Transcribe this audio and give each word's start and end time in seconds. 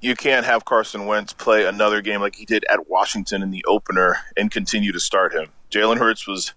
You 0.00 0.14
can't 0.14 0.46
have 0.46 0.64
Carson 0.64 1.06
Wentz 1.06 1.32
play 1.32 1.66
another 1.66 2.00
game 2.00 2.20
like 2.20 2.36
he 2.36 2.44
did 2.44 2.64
at 2.70 2.88
Washington 2.88 3.42
in 3.42 3.50
the 3.50 3.64
opener 3.66 4.18
and 4.36 4.48
continue 4.48 4.92
to 4.92 5.00
start 5.00 5.34
him. 5.34 5.48
Jalen 5.72 5.98
Hurts 5.98 6.24
was 6.24 6.54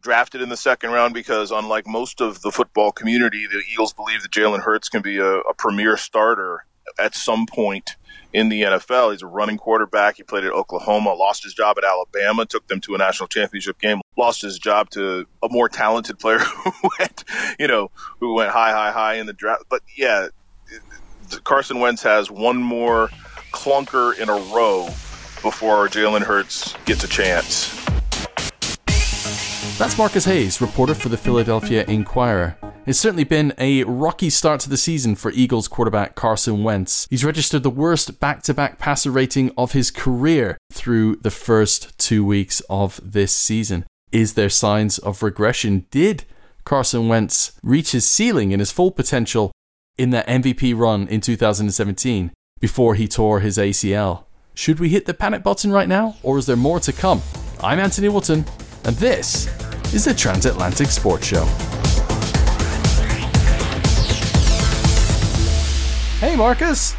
drafted 0.00 0.40
in 0.40 0.48
the 0.48 0.56
second 0.56 0.90
round 0.90 1.12
because, 1.12 1.50
unlike 1.50 1.88
most 1.88 2.20
of 2.20 2.42
the 2.42 2.52
football 2.52 2.92
community, 2.92 3.48
the 3.48 3.64
Eagles 3.68 3.92
believe 3.92 4.22
that 4.22 4.30
Jalen 4.30 4.60
Hurts 4.60 4.88
can 4.88 5.02
be 5.02 5.18
a, 5.18 5.38
a 5.38 5.54
premier 5.54 5.96
starter 5.96 6.66
at 7.00 7.16
some 7.16 7.46
point 7.46 7.96
in 8.32 8.48
the 8.48 8.62
NFL. 8.62 9.10
He's 9.10 9.22
a 9.22 9.26
running 9.26 9.58
quarterback. 9.58 10.16
He 10.16 10.22
played 10.22 10.44
at 10.44 10.52
Oklahoma, 10.52 11.14
lost 11.14 11.42
his 11.42 11.54
job 11.54 11.78
at 11.78 11.84
Alabama, 11.84 12.46
took 12.46 12.68
them 12.68 12.80
to 12.82 12.94
a 12.94 12.98
national 12.98 13.26
championship 13.26 13.80
game, 13.80 14.00
lost 14.16 14.40
his 14.40 14.56
job 14.56 14.88
to 14.90 15.26
a 15.42 15.48
more 15.48 15.68
talented 15.68 16.20
player 16.20 16.38
who 16.38 16.90
went, 17.00 17.24
you 17.58 17.66
know, 17.66 17.90
who 18.20 18.34
went 18.34 18.50
high, 18.50 18.70
high, 18.70 18.92
high 18.92 19.14
in 19.14 19.26
the 19.26 19.32
draft. 19.32 19.64
But 19.68 19.82
yeah, 19.96 20.28
Carson 21.44 21.80
Wentz 21.80 22.02
has 22.02 22.30
one 22.30 22.56
more 22.58 23.08
clunker 23.52 24.18
in 24.18 24.28
a 24.28 24.54
row 24.54 24.86
before 25.42 25.88
Jalen 25.88 26.22
Hurts 26.22 26.74
gets 26.84 27.04
a 27.04 27.08
chance. 27.08 27.74
That's 29.78 29.96
Marcus 29.96 30.24
Hayes, 30.24 30.60
reporter 30.60 30.94
for 30.94 31.08
the 31.08 31.16
Philadelphia 31.16 31.84
Inquirer. 31.86 32.56
It's 32.84 32.98
certainly 32.98 33.24
been 33.24 33.52
a 33.58 33.84
rocky 33.84 34.30
start 34.30 34.60
to 34.60 34.70
the 34.70 34.76
season 34.76 35.14
for 35.14 35.30
Eagles 35.30 35.68
quarterback 35.68 36.14
Carson 36.14 36.64
Wentz. 36.64 37.06
He's 37.10 37.24
registered 37.24 37.62
the 37.62 37.70
worst 37.70 38.18
back 38.18 38.42
to 38.44 38.54
back 38.54 38.78
passer 38.78 39.10
rating 39.10 39.52
of 39.56 39.72
his 39.72 39.90
career 39.90 40.58
through 40.72 41.16
the 41.16 41.30
first 41.30 41.96
two 41.98 42.24
weeks 42.24 42.60
of 42.68 42.98
this 43.04 43.32
season. 43.32 43.84
Is 44.10 44.34
there 44.34 44.48
signs 44.48 44.98
of 44.98 45.22
regression? 45.22 45.86
Did 45.90 46.24
Carson 46.64 47.08
Wentz 47.08 47.52
reach 47.62 47.92
his 47.92 48.06
ceiling 48.06 48.52
and 48.52 48.60
his 48.60 48.72
full 48.72 48.90
potential 48.90 49.52
in 49.98 50.10
that 50.10 50.26
MVP 50.28 50.78
run 50.78 51.08
in 51.08 51.20
2017 51.20 52.32
before 52.60 52.94
he 52.94 53.08
tore 53.08 53.40
his 53.40 53.58
ACL? 53.58 54.24
Should 54.54 54.80
we 54.80 54.88
hit 54.88 55.06
the 55.06 55.14
panic 55.14 55.42
button 55.42 55.72
right 55.72 55.88
now, 55.88 56.16
or 56.22 56.38
is 56.38 56.46
there 56.46 56.56
more 56.56 56.80
to 56.80 56.92
come? 56.92 57.20
I'm 57.60 57.80
Anthony 57.80 58.08
Wootton, 58.08 58.44
and 58.84 58.96
this 58.96 59.46
is 59.92 60.04
the 60.04 60.14
Transatlantic 60.14 60.88
Sports 60.88 61.26
Show. 61.26 61.44
Hey, 66.20 66.34
Marcus. 66.36 66.96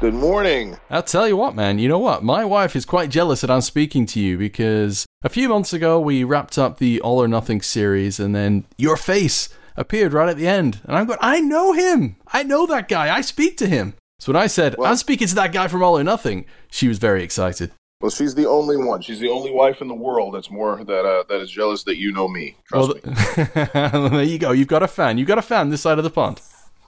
Good 0.00 0.14
morning. 0.14 0.76
I'll 0.90 1.02
tell 1.02 1.28
you 1.28 1.36
what, 1.36 1.54
man. 1.54 1.78
You 1.78 1.88
know 1.88 1.98
what? 1.98 2.24
My 2.24 2.44
wife 2.44 2.74
is 2.74 2.84
quite 2.84 3.08
jealous 3.08 3.42
that 3.42 3.50
I'm 3.50 3.60
speaking 3.60 4.04
to 4.06 4.20
you 4.20 4.36
because 4.36 5.06
a 5.22 5.28
few 5.28 5.48
months 5.48 5.72
ago 5.72 6.00
we 6.00 6.24
wrapped 6.24 6.58
up 6.58 6.78
the 6.78 7.00
All 7.00 7.22
or 7.22 7.28
Nothing 7.28 7.62
series, 7.62 8.18
and 8.18 8.34
then 8.34 8.64
your 8.76 8.96
face 8.96 9.48
appeared 9.76 10.12
right 10.12 10.28
at 10.28 10.36
the 10.36 10.48
end. 10.48 10.80
And 10.84 10.96
I'm 10.96 11.06
going, 11.06 11.18
I 11.20 11.40
know 11.40 11.72
him. 11.72 12.16
I 12.32 12.42
know 12.42 12.66
that 12.66 12.88
guy. 12.88 13.14
I 13.14 13.20
speak 13.20 13.56
to 13.58 13.66
him. 13.66 13.94
So 14.18 14.32
when 14.32 14.40
I 14.40 14.46
said, 14.46 14.76
well, 14.78 14.90
I'm 14.90 14.96
speaking 14.96 15.28
to 15.28 15.34
that 15.36 15.52
guy 15.52 15.68
from 15.68 15.82
All 15.82 15.98
or 15.98 16.04
Nothing, 16.04 16.44
she 16.70 16.88
was 16.88 16.98
very 16.98 17.24
excited. 17.24 17.72
Well, 18.00 18.10
she's 18.10 18.34
the 18.34 18.48
only 18.48 18.76
one. 18.76 19.00
She's 19.00 19.20
the 19.20 19.28
only 19.28 19.52
wife 19.52 19.80
in 19.80 19.86
the 19.86 19.94
world 19.94 20.34
that's 20.34 20.50
more 20.50 20.82
that 20.82 21.04
uh, 21.04 21.22
that 21.28 21.40
is 21.40 21.50
jealous 21.50 21.84
that 21.84 21.98
you 21.98 22.12
know 22.12 22.26
me. 22.26 22.56
Trust 22.66 22.94
well, 23.04 24.00
me. 24.02 24.08
there 24.16 24.24
you 24.24 24.38
go. 24.38 24.50
You've 24.50 24.66
got 24.66 24.82
a 24.82 24.88
fan. 24.88 25.18
You've 25.18 25.28
got 25.28 25.38
a 25.38 25.42
fan 25.42 25.70
this 25.70 25.82
side 25.82 25.98
of 25.98 26.04
the 26.04 26.10
pond. 26.10 26.40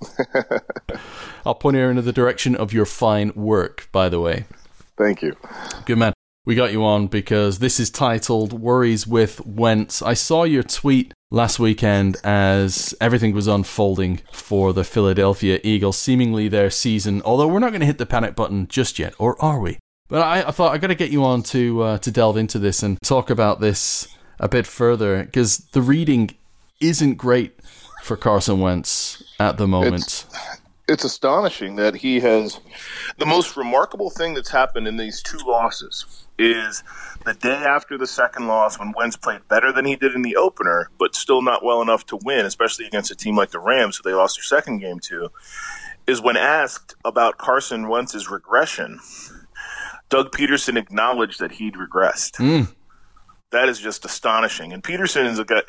I'll 1.46 1.54
point 1.54 1.76
her 1.76 1.88
into 1.88 2.02
the 2.02 2.12
direction 2.12 2.56
of 2.56 2.72
your 2.72 2.84
fine 2.84 3.32
work. 3.36 3.88
By 3.92 4.08
the 4.08 4.18
way. 4.18 4.46
Thank 4.96 5.22
you. 5.22 5.36
Good 5.86 5.98
man. 5.98 6.14
We 6.44 6.56
got 6.56 6.72
you 6.72 6.84
on 6.84 7.06
because 7.06 7.60
this 7.60 7.78
is 7.78 7.90
titled 7.90 8.52
"Worries 8.52 9.06
with 9.06 9.44
Wentz." 9.46 10.02
I 10.02 10.14
saw 10.14 10.42
your 10.42 10.64
tweet 10.64 11.14
last 11.34 11.58
weekend 11.58 12.16
as 12.22 12.94
everything 13.00 13.34
was 13.34 13.48
unfolding 13.48 14.20
for 14.32 14.72
the 14.72 14.84
Philadelphia 14.84 15.58
Eagles, 15.64 15.98
seemingly 15.98 16.48
their 16.48 16.70
season. 16.70 17.20
Although 17.24 17.48
we're 17.48 17.58
not 17.58 17.70
going 17.70 17.80
to 17.80 17.86
hit 17.86 17.98
the 17.98 18.06
panic 18.06 18.36
button 18.36 18.68
just 18.68 18.98
yet, 18.98 19.14
or 19.18 19.40
are 19.42 19.58
we? 19.58 19.78
But 20.08 20.22
I, 20.22 20.48
I 20.48 20.50
thought 20.52 20.72
I 20.72 20.78
got 20.78 20.86
to 20.88 20.94
get 20.94 21.10
you 21.10 21.24
on 21.24 21.42
to 21.44 21.82
uh, 21.82 21.98
to 21.98 22.10
delve 22.10 22.36
into 22.36 22.58
this 22.58 22.82
and 22.82 22.98
talk 23.02 23.30
about 23.30 23.60
this 23.60 24.06
a 24.38 24.48
bit 24.48 24.66
further 24.66 25.24
because 25.24 25.58
the 25.72 25.82
reading 25.82 26.30
isn't 26.80 27.14
great 27.14 27.58
for 28.02 28.16
Carson 28.16 28.60
Wentz 28.60 29.22
at 29.40 29.56
the 29.56 29.66
moment. 29.66 30.04
It's, 30.04 30.26
it's 30.88 31.04
astonishing 31.04 31.76
that 31.76 31.96
he 31.96 32.20
has 32.20 32.60
the 33.18 33.26
most 33.26 33.56
remarkable 33.56 34.10
thing 34.10 34.34
that's 34.34 34.50
happened 34.50 34.86
in 34.86 34.96
these 34.96 35.22
two 35.22 35.38
losses 35.46 36.26
is 36.38 36.82
the 37.24 37.34
day 37.34 37.54
after 37.54 37.96
the 37.96 38.06
second 38.06 38.48
loss 38.48 38.78
when 38.78 38.92
Wentz 38.96 39.16
played 39.16 39.46
better 39.48 39.72
than 39.72 39.84
he 39.84 39.96
did 39.96 40.14
in 40.14 40.22
the 40.22 40.36
opener, 40.36 40.90
but 40.98 41.14
still 41.14 41.42
not 41.42 41.64
well 41.64 41.80
enough 41.80 42.04
to 42.06 42.18
win, 42.24 42.44
especially 42.44 42.86
against 42.86 43.10
a 43.10 43.14
team 43.14 43.36
like 43.36 43.50
the 43.50 43.58
Rams, 43.58 43.96
who 43.96 44.08
they 44.08 44.14
lost 44.14 44.36
their 44.36 44.42
second 44.42 44.80
game 44.80 44.98
to, 45.00 45.30
is 46.06 46.20
when 46.20 46.36
asked 46.36 46.96
about 47.04 47.38
Carson 47.38 47.88
Wentz's 47.88 48.28
regression 48.30 49.00
Doug 50.14 50.30
Pederson 50.30 50.78
acknowledged 50.78 51.40
that 51.40 51.52
he'd 51.52 51.74
regressed. 51.74 52.36
Mm. 52.36 52.72
That 53.54 53.68
is 53.68 53.78
just 53.78 54.04
astonishing. 54.04 54.72
And 54.72 54.82
Pederson 54.82 55.26
is 55.26 55.38
a 55.38 55.44
guy, 55.44 55.62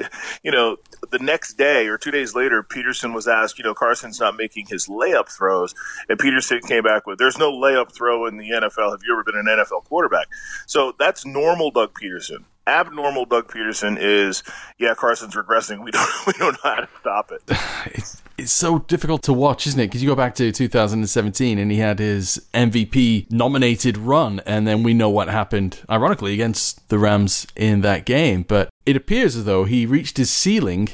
you 0.43 0.51
know, 0.51 0.77
the 1.11 1.19
next 1.19 1.53
day 1.53 1.87
or 1.87 1.97
two 1.99 2.09
days 2.09 2.33
later, 2.33 2.63
Pederson 2.63 3.13
was 3.13 3.27
asked, 3.27 3.59
you 3.59 3.63
know, 3.63 3.75
Carson's 3.75 4.19
not 4.19 4.35
making 4.35 4.65
his 4.65 4.87
layup 4.87 5.29
throws. 5.29 5.75
And 6.09 6.17
Pederson 6.17 6.61
came 6.67 6.83
back 6.83 7.05
with, 7.05 7.19
there's 7.19 7.37
no 7.37 7.51
layup 7.51 7.93
throw 7.93 8.25
in 8.25 8.37
the 8.37 8.49
NFL. 8.49 8.91
Have 8.91 9.01
you 9.05 9.13
ever 9.13 9.23
been 9.23 9.37
an 9.37 9.45
NFL 9.45 9.85
quarterback? 9.85 10.27
So 10.65 10.93
that's 10.97 11.25
normal 11.25 11.69
Doug 11.69 11.93
Pederson 11.93 12.45
abnormal 12.67 13.25
Doug 13.25 13.47
Pederson 13.47 13.97
is, 13.99 14.43
yeah, 14.77 14.93
Carson's 14.93 15.35
regressing. 15.35 15.83
We 15.83 15.91
don't 15.91 16.09
we 16.27 16.33
don't 16.33 16.53
know 16.63 16.71
how 16.71 16.75
to 16.75 16.89
stop 16.99 17.31
it. 17.31 17.41
It's, 17.87 18.21
it's 18.37 18.51
so 18.51 18.79
difficult 18.79 19.23
to 19.23 19.33
watch, 19.33 19.65
isn't 19.67 19.79
it? 19.79 19.87
Because 19.87 20.03
you 20.03 20.09
go 20.09 20.15
back 20.15 20.35
to 20.35 20.51
2017 20.51 21.57
and 21.57 21.71
he 21.71 21.77
had 21.77 21.99
his 21.99 22.45
MVP 22.53 23.31
nominated 23.31 23.97
run, 23.97 24.41
and 24.45 24.67
then 24.67 24.83
we 24.83 24.93
know 24.93 25.09
what 25.09 25.29
happened, 25.29 25.79
ironically, 25.89 26.33
against 26.33 26.89
the 26.89 26.99
Rams 26.99 27.47
in 27.55 27.81
that 27.81 28.05
game. 28.05 28.41
But 28.41 28.69
it 28.85 28.97
appears 28.97 29.37
as 29.37 29.45
though 29.45 29.63
he 29.63 29.85
reached 29.85 30.17
his 30.17 30.29
ceiling 30.29 30.89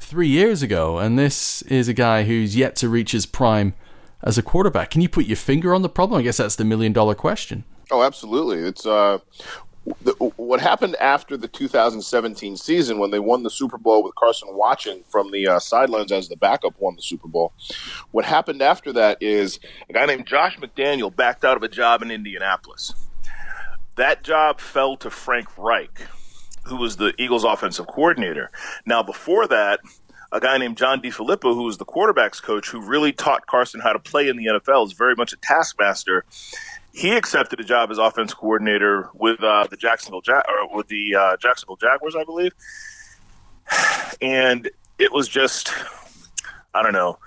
three 0.00 0.28
years 0.28 0.62
ago, 0.62 0.98
and 0.98 1.18
this 1.18 1.62
is 1.62 1.86
a 1.86 1.94
guy 1.94 2.24
who's 2.24 2.56
yet 2.56 2.74
to 2.76 2.88
reach 2.88 3.12
his 3.12 3.26
prime 3.26 3.74
as 4.22 4.36
a 4.36 4.42
quarterback. 4.42 4.90
Can 4.90 5.02
you 5.02 5.08
put 5.08 5.26
your 5.26 5.36
finger 5.36 5.72
on 5.74 5.82
the 5.82 5.88
problem? 5.88 6.18
I 6.18 6.22
guess 6.22 6.38
that's 6.38 6.56
the 6.56 6.64
million 6.64 6.92
dollar 6.92 7.14
question. 7.14 7.64
Oh, 7.90 8.02
absolutely. 8.02 8.58
It's 8.58 8.84
uh, 8.84 9.18
the, 10.02 10.12
what 10.36 10.60
happened 10.60 10.96
after 10.96 11.36
the 11.36 11.48
2017 11.48 12.56
season 12.56 12.98
when 12.98 13.10
they 13.10 13.18
won 13.18 13.42
the 13.42 13.50
Super 13.50 13.78
Bowl 13.78 14.02
with 14.02 14.14
Carson 14.16 14.48
watching 14.52 15.04
from 15.08 15.30
the 15.30 15.46
uh, 15.46 15.58
sidelines 15.58 16.10
as 16.10 16.28
the 16.28 16.36
backup 16.36 16.74
won 16.78 16.96
the 16.96 17.02
Super 17.02 17.28
Bowl. 17.28 17.52
What 18.10 18.24
happened 18.24 18.62
after 18.62 18.92
that 18.94 19.18
is 19.20 19.60
a 19.88 19.92
guy 19.92 20.06
named 20.06 20.26
Josh 20.26 20.58
McDaniel 20.58 21.14
backed 21.14 21.44
out 21.44 21.56
of 21.56 21.62
a 21.62 21.68
job 21.68 22.02
in 22.02 22.10
Indianapolis. 22.10 22.94
That 23.96 24.24
job 24.24 24.60
fell 24.60 24.96
to 24.98 25.10
Frank 25.10 25.56
Reich, 25.56 26.02
who 26.64 26.76
was 26.76 26.96
the 26.96 27.14
Eagles 27.18 27.44
offensive 27.44 27.86
coordinator. 27.86 28.50
Now, 28.84 29.02
before 29.02 29.46
that, 29.46 29.80
a 30.32 30.40
guy 30.40 30.58
named 30.58 30.76
John 30.76 31.00
DeFilippo, 31.00 31.54
who 31.54 31.62
was 31.62 31.78
the 31.78 31.84
quarterbacks 31.84 32.42
coach, 32.42 32.68
who 32.68 32.80
really 32.80 33.12
taught 33.12 33.46
Carson 33.46 33.80
how 33.80 33.92
to 33.92 33.98
play 33.98 34.28
in 34.28 34.36
the 34.36 34.46
NFL, 34.46 34.86
is 34.86 34.92
very 34.92 35.14
much 35.14 35.32
a 35.32 35.36
taskmaster 35.36 36.24
he 36.96 37.14
accepted 37.14 37.60
a 37.60 37.64
job 37.64 37.90
as 37.90 37.98
offense 37.98 38.32
coordinator 38.32 39.10
with 39.12 39.42
uh, 39.42 39.66
the 39.68 39.76
Jacksonville 39.76 40.22
ja- 40.26 40.40
or 40.48 40.74
with 40.74 40.88
the 40.88 41.14
uh, 41.14 41.36
Jacksonville 41.36 41.76
Jaguars, 41.76 42.16
I 42.16 42.24
believe. 42.24 42.52
And 44.22 44.70
it 44.98 45.12
was 45.12 45.28
just, 45.28 45.74
I 46.72 46.82
don't 46.82 46.94
know, 46.94 47.18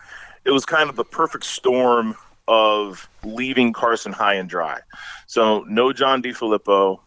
it 0.44 0.50
was 0.50 0.66
kind 0.66 0.90
of 0.90 0.96
the 0.96 1.04
perfect 1.04 1.46
storm 1.46 2.16
of 2.48 3.08
leaving 3.24 3.72
Carson 3.72 4.12
high 4.12 4.34
and 4.34 4.50
dry. 4.50 4.80
So 5.28 5.64
no 5.68 5.94
John 5.94 6.24
DeFilippo, 6.24 7.00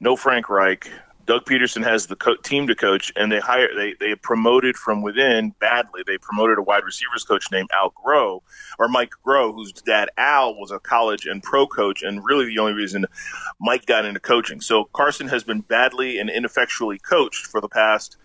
no 0.00 0.16
Frank 0.16 0.50
Reich, 0.50 0.90
Doug 1.26 1.44
Pederson 1.44 1.82
has 1.82 2.06
the 2.06 2.16
co- 2.16 2.36
team 2.36 2.66
to 2.68 2.74
coach, 2.74 3.12
and 3.16 3.30
they 3.30 3.40
hire 3.40 3.68
they 3.76 3.94
they 3.98 4.14
promoted 4.14 4.76
from 4.76 5.02
within 5.02 5.54
badly. 5.60 6.02
They 6.06 6.18
promoted 6.18 6.58
a 6.58 6.62
wide 6.62 6.84
receivers 6.84 7.24
coach 7.24 7.50
named 7.50 7.68
Al 7.74 7.92
Groh 7.92 8.42
or 8.78 8.88
Mike 8.88 9.12
Groh, 9.26 9.52
whose 9.54 9.72
dad 9.72 10.08
Al 10.16 10.54
was 10.54 10.70
a 10.70 10.78
college 10.78 11.26
and 11.26 11.42
pro 11.42 11.66
coach, 11.66 12.02
and 12.02 12.24
really 12.24 12.46
the 12.46 12.58
only 12.58 12.72
reason 12.72 13.06
Mike 13.60 13.86
got 13.86 14.04
into 14.04 14.20
coaching. 14.20 14.60
So 14.60 14.84
Carson 14.92 15.28
has 15.28 15.42
been 15.42 15.60
badly 15.60 16.18
and 16.18 16.30
ineffectually 16.30 16.98
coached 16.98 17.46
for 17.46 17.60
the 17.60 17.68
past 17.68 18.16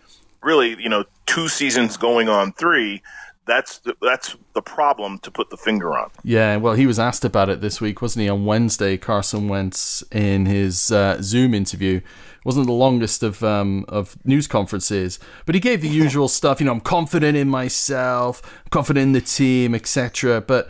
really 0.44 0.82
you 0.82 0.90
know 0.90 1.04
two 1.28 1.48
seasons 1.48 1.98
going 1.98 2.28
on 2.28 2.52
three 2.54 3.02
that's 3.46 3.80
the, 3.80 3.96
that's 4.02 4.36
the 4.54 4.62
problem 4.62 5.20
to 5.20 5.32
put 5.32 5.50
the 5.50 5.58
finger 5.58 5.98
on. 5.98 6.12
Yeah, 6.24 6.58
well, 6.58 6.76
he 6.76 6.86
was 6.86 7.00
asked 7.00 7.26
about 7.26 7.50
it 7.50 7.60
this 7.60 7.82
week, 7.82 8.02
wasn't 8.02 8.24
he? 8.24 8.30
On 8.30 8.46
Wednesday, 8.46 8.98
Carson 8.98 9.48
Wentz 9.48 10.04
in 10.12 10.46
his 10.46 10.92
uh, 10.92 11.22
Zoom 11.22 11.54
interview 11.54 12.02
wasn't 12.44 12.66
the 12.66 12.74
longest 12.74 13.24
of 13.24 13.44
um, 13.44 13.86
of 13.88 14.18
news 14.26 14.48
conferences, 14.48 15.20
but 15.46 15.56
he 15.56 15.62
gave 15.62 15.82
the 15.82 15.88
usual 15.88 16.28
stuff. 16.40 16.60
You 16.60 16.66
know, 16.66 16.74
I'm 16.74 16.82
confident 16.82 17.38
in 17.38 17.50
myself, 17.50 18.42
confident 18.70 19.04
in 19.04 19.12
the 19.14 19.22
team, 19.22 19.76
etc. 19.76 20.42
But 20.42 20.68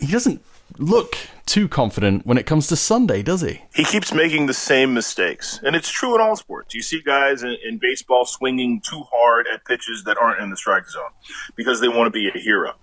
he 0.00 0.06
doesn't 0.06 0.42
look 0.78 1.16
too 1.46 1.68
confident 1.68 2.26
when 2.26 2.38
it 2.38 2.46
comes 2.46 2.66
to 2.68 2.76
Sunday, 2.76 3.22
does 3.22 3.42
he? 3.42 3.60
He 3.74 3.84
keeps 3.84 4.12
making 4.12 4.46
the 4.46 4.54
same 4.54 4.94
mistakes, 4.94 5.60
and 5.62 5.76
it's 5.76 5.90
true 5.90 6.14
in 6.14 6.20
all 6.20 6.36
sports. 6.36 6.74
You 6.74 6.82
see 6.82 7.02
guys 7.02 7.42
in, 7.42 7.56
in 7.64 7.78
baseball 7.78 8.24
swinging 8.24 8.80
too 8.80 9.02
hard 9.12 9.46
at 9.52 9.64
pitches 9.64 10.04
that 10.04 10.16
aren't 10.16 10.42
in 10.42 10.50
the 10.50 10.56
strike 10.56 10.88
zone 10.88 11.10
because 11.54 11.80
they 11.80 11.88
want 11.88 12.06
to 12.06 12.10
be 12.10 12.28
a 12.28 12.38
hero 12.38 12.74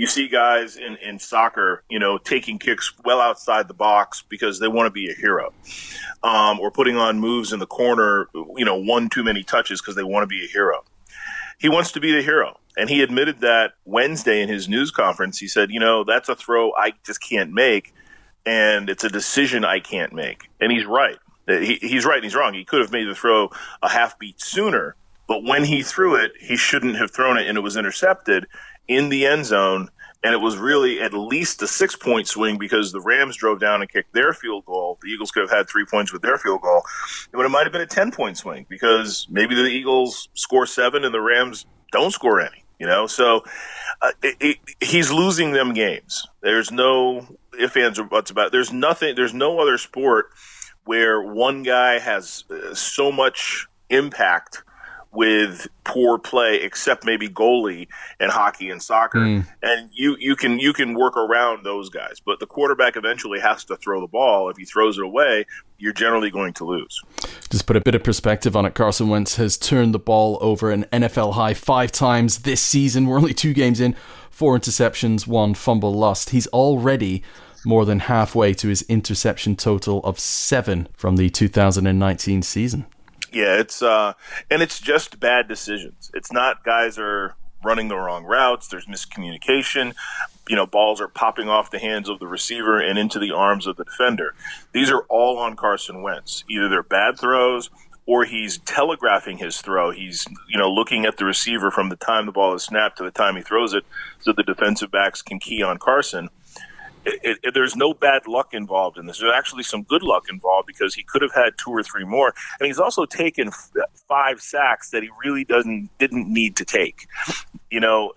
you 0.00 0.06
see 0.06 0.28
guys 0.28 0.78
in, 0.78 0.96
in 0.96 1.18
soccer, 1.18 1.84
you 1.90 1.98
know, 1.98 2.16
taking 2.16 2.58
kicks 2.58 2.90
well 3.04 3.20
outside 3.20 3.68
the 3.68 3.74
box 3.74 4.24
because 4.26 4.58
they 4.58 4.66
want 4.66 4.86
to 4.86 4.90
be 4.90 5.10
a 5.10 5.14
hero, 5.14 5.52
um, 6.22 6.58
or 6.58 6.70
putting 6.70 6.96
on 6.96 7.20
moves 7.20 7.52
in 7.52 7.58
the 7.58 7.66
corner, 7.66 8.26
you 8.56 8.64
know, 8.64 8.76
one 8.76 9.10
too 9.10 9.22
many 9.22 9.42
touches 9.42 9.82
because 9.82 9.96
they 9.96 10.02
want 10.02 10.22
to 10.22 10.26
be 10.26 10.42
a 10.42 10.48
hero. 10.48 10.82
He 11.58 11.68
wants 11.68 11.92
to 11.92 12.00
be 12.00 12.14
the 12.14 12.22
hero. 12.22 12.58
And 12.78 12.88
he 12.88 13.02
admitted 13.02 13.40
that 13.40 13.72
Wednesday 13.84 14.40
in 14.40 14.48
his 14.48 14.70
news 14.70 14.90
conference. 14.90 15.36
He 15.36 15.48
said, 15.48 15.70
you 15.70 15.80
know, 15.80 16.02
that's 16.02 16.30
a 16.30 16.34
throw 16.34 16.72
I 16.74 16.94
just 17.04 17.22
can't 17.22 17.52
make. 17.52 17.92
And 18.46 18.88
it's 18.88 19.04
a 19.04 19.10
decision 19.10 19.66
I 19.66 19.80
can't 19.80 20.14
make. 20.14 20.48
And 20.62 20.72
he's 20.72 20.86
right. 20.86 21.18
He, 21.46 21.74
he's 21.74 22.06
right 22.06 22.16
and 22.16 22.24
he's 22.24 22.34
wrong. 22.34 22.54
He 22.54 22.64
could 22.64 22.80
have 22.80 22.90
made 22.90 23.06
the 23.06 23.14
throw 23.14 23.50
a 23.82 23.90
half 23.90 24.18
beat 24.18 24.40
sooner, 24.40 24.96
but 25.28 25.44
when 25.44 25.62
he 25.62 25.82
threw 25.82 26.14
it, 26.14 26.32
he 26.40 26.56
shouldn't 26.56 26.96
have 26.96 27.10
thrown 27.10 27.36
it 27.36 27.48
and 27.48 27.58
it 27.58 27.60
was 27.60 27.76
intercepted 27.76 28.46
in 28.90 29.08
the 29.08 29.24
end 29.24 29.46
zone. 29.46 29.88
And 30.22 30.34
it 30.34 30.38
was 30.38 30.58
really 30.58 31.00
at 31.00 31.14
least 31.14 31.62
a 31.62 31.66
six 31.66 31.96
point 31.96 32.28
swing 32.28 32.58
because 32.58 32.92
the 32.92 33.00
Rams 33.00 33.36
drove 33.36 33.58
down 33.58 33.80
and 33.80 33.90
kicked 33.90 34.12
their 34.12 34.34
field 34.34 34.66
goal. 34.66 34.98
The 35.00 35.08
Eagles 35.08 35.30
could 35.30 35.40
have 35.40 35.50
had 35.50 35.66
three 35.66 35.86
points 35.86 36.12
with 36.12 36.20
their 36.20 36.36
field 36.36 36.60
goal. 36.60 36.82
But 37.32 37.46
it 37.46 37.48
might 37.48 37.62
have 37.62 37.72
been 37.72 37.80
a 37.80 37.86
10 37.86 38.10
point 38.10 38.36
swing 38.36 38.66
because 38.68 39.26
maybe 39.30 39.54
the 39.54 39.64
Eagles 39.64 40.28
score 40.34 40.66
seven 40.66 41.04
and 41.04 41.14
the 41.14 41.22
Rams 41.22 41.64
don't 41.90 42.10
score 42.10 42.38
any, 42.40 42.64
you 42.78 42.86
know? 42.86 43.06
So 43.06 43.44
uh, 44.02 44.12
it, 44.22 44.36
it, 44.40 44.56
he's 44.80 45.10
losing 45.10 45.52
them 45.52 45.72
games. 45.72 46.26
There's 46.42 46.70
no 46.70 47.26
if, 47.58 47.76
ands, 47.76 47.98
or 47.98 48.04
buts 48.04 48.30
about 48.30 48.48
it. 48.48 48.52
There's 48.52 48.72
nothing, 48.72 49.14
there's 49.14 49.34
no 49.34 49.58
other 49.58 49.78
sport 49.78 50.26
where 50.84 51.22
one 51.22 51.62
guy 51.62 51.98
has 51.98 52.44
uh, 52.50 52.74
so 52.74 53.12
much 53.12 53.66
impact 53.88 54.62
with 55.12 55.66
poor 55.84 56.18
play, 56.18 56.56
except 56.62 57.04
maybe 57.04 57.28
goalie 57.28 57.88
and 58.20 58.30
hockey 58.30 58.70
and 58.70 58.82
soccer. 58.82 59.18
Mm. 59.18 59.46
And 59.62 59.90
you, 59.92 60.16
you 60.18 60.36
can 60.36 60.58
you 60.58 60.72
can 60.72 60.94
work 60.94 61.16
around 61.16 61.64
those 61.64 61.88
guys, 61.88 62.20
but 62.24 62.38
the 62.38 62.46
quarterback 62.46 62.96
eventually 62.96 63.40
has 63.40 63.64
to 63.64 63.76
throw 63.76 64.00
the 64.00 64.06
ball. 64.06 64.48
If 64.50 64.56
he 64.56 64.64
throws 64.64 64.98
it 64.98 65.04
away, 65.04 65.46
you're 65.78 65.92
generally 65.92 66.30
going 66.30 66.52
to 66.54 66.64
lose. 66.64 67.02
Just 67.50 67.66
put 67.66 67.76
a 67.76 67.80
bit 67.80 67.94
of 67.94 68.04
perspective 68.04 68.56
on 68.56 68.66
it. 68.66 68.74
Carson 68.74 69.08
Wentz 69.08 69.36
has 69.36 69.56
turned 69.56 69.94
the 69.94 69.98
ball 69.98 70.38
over 70.40 70.70
an 70.70 70.84
NFL 70.92 71.34
high 71.34 71.54
five 71.54 71.90
times 71.90 72.40
this 72.40 72.60
season. 72.60 73.06
We're 73.06 73.18
only 73.18 73.34
two 73.34 73.52
games 73.52 73.80
in, 73.80 73.96
four 74.30 74.56
interceptions, 74.56 75.26
one 75.26 75.54
fumble 75.54 75.94
lost. 75.94 76.30
He's 76.30 76.46
already 76.48 77.22
more 77.64 77.84
than 77.84 78.00
halfway 78.00 78.54
to 78.54 78.68
his 78.68 78.82
interception 78.82 79.56
total 79.56 80.00
of 80.00 80.18
seven 80.18 80.88
from 80.94 81.16
the 81.16 81.28
2019 81.28 82.42
season. 82.42 82.86
Yeah, 83.32 83.58
it's 83.58 83.82
uh, 83.82 84.14
and 84.50 84.62
it's 84.62 84.80
just 84.80 85.20
bad 85.20 85.48
decisions. 85.48 86.10
It's 86.14 86.32
not 86.32 86.64
guys 86.64 86.98
are 86.98 87.36
running 87.64 87.88
the 87.88 87.96
wrong 87.96 88.24
routes. 88.24 88.68
There's 88.68 88.86
miscommunication. 88.86 89.94
You 90.48 90.56
know, 90.56 90.66
balls 90.66 91.00
are 91.00 91.08
popping 91.08 91.48
off 91.48 91.70
the 91.70 91.78
hands 91.78 92.08
of 92.08 92.18
the 92.18 92.26
receiver 92.26 92.80
and 92.80 92.98
into 92.98 93.18
the 93.18 93.30
arms 93.32 93.66
of 93.66 93.76
the 93.76 93.84
defender. 93.84 94.34
These 94.72 94.90
are 94.90 95.02
all 95.08 95.38
on 95.38 95.56
Carson 95.56 96.02
Wentz. 96.02 96.44
Either 96.50 96.68
they're 96.68 96.82
bad 96.82 97.18
throws 97.18 97.70
or 98.06 98.24
he's 98.24 98.58
telegraphing 98.58 99.38
his 99.38 99.60
throw. 99.60 99.92
He's, 99.92 100.26
you 100.48 100.58
know, 100.58 100.68
looking 100.68 101.04
at 101.04 101.18
the 101.18 101.24
receiver 101.24 101.70
from 101.70 101.90
the 101.90 101.96
time 101.96 102.26
the 102.26 102.32
ball 102.32 102.54
is 102.54 102.64
snapped 102.64 102.98
to 102.98 103.04
the 103.04 103.10
time 103.12 103.36
he 103.36 103.42
throws 103.42 103.74
it 103.74 103.84
so 104.20 104.32
the 104.32 104.42
defensive 104.42 104.90
backs 104.90 105.22
can 105.22 105.38
key 105.38 105.62
on 105.62 105.78
Carson 105.78 106.28
it, 107.04 107.38
it, 107.42 107.54
there's 107.54 107.76
no 107.76 107.94
bad 107.94 108.26
luck 108.26 108.52
involved 108.52 108.98
in 108.98 109.06
this. 109.06 109.18
There's 109.18 109.34
actually 109.34 109.62
some 109.62 109.82
good 109.82 110.02
luck 110.02 110.24
involved 110.28 110.66
because 110.66 110.94
he 110.94 111.02
could 111.02 111.22
have 111.22 111.32
had 111.32 111.54
two 111.56 111.70
or 111.70 111.82
three 111.82 112.04
more, 112.04 112.34
and 112.58 112.66
he's 112.66 112.78
also 112.78 113.06
taken 113.06 113.48
f- 113.48 113.70
five 114.08 114.40
sacks 114.40 114.90
that 114.90 115.02
he 115.02 115.08
really 115.24 115.44
doesn't 115.44 115.88
didn't 115.98 116.32
need 116.32 116.56
to 116.56 116.64
take. 116.64 117.06
You 117.70 117.80
know, 117.80 118.12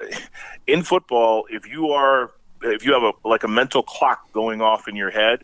in 0.68 0.84
football, 0.84 1.46
if 1.50 1.68
you 1.68 1.90
are 1.90 2.32
if 2.62 2.86
you 2.86 2.94
have 2.94 3.04
a 3.04 3.14
like 3.28 3.44
a 3.44 3.48
mental 3.48 3.84
clock 3.84 4.32
going 4.34 4.62
off 4.62 4.88
in 4.88 4.96
your 4.96 5.12
head 5.12 5.44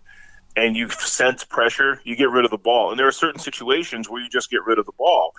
and 0.55 0.75
you 0.75 0.89
sense 0.89 1.43
pressure, 1.43 2.01
you 2.03 2.15
get 2.15 2.29
rid 2.29 2.45
of 2.45 2.51
the 2.51 2.57
ball. 2.57 2.91
And 2.91 2.99
there 2.99 3.07
are 3.07 3.11
certain 3.11 3.39
situations 3.39 4.09
where 4.09 4.21
you 4.21 4.29
just 4.29 4.49
get 4.49 4.65
rid 4.65 4.79
of 4.79 4.85
the 4.85 4.91
ball. 4.97 5.33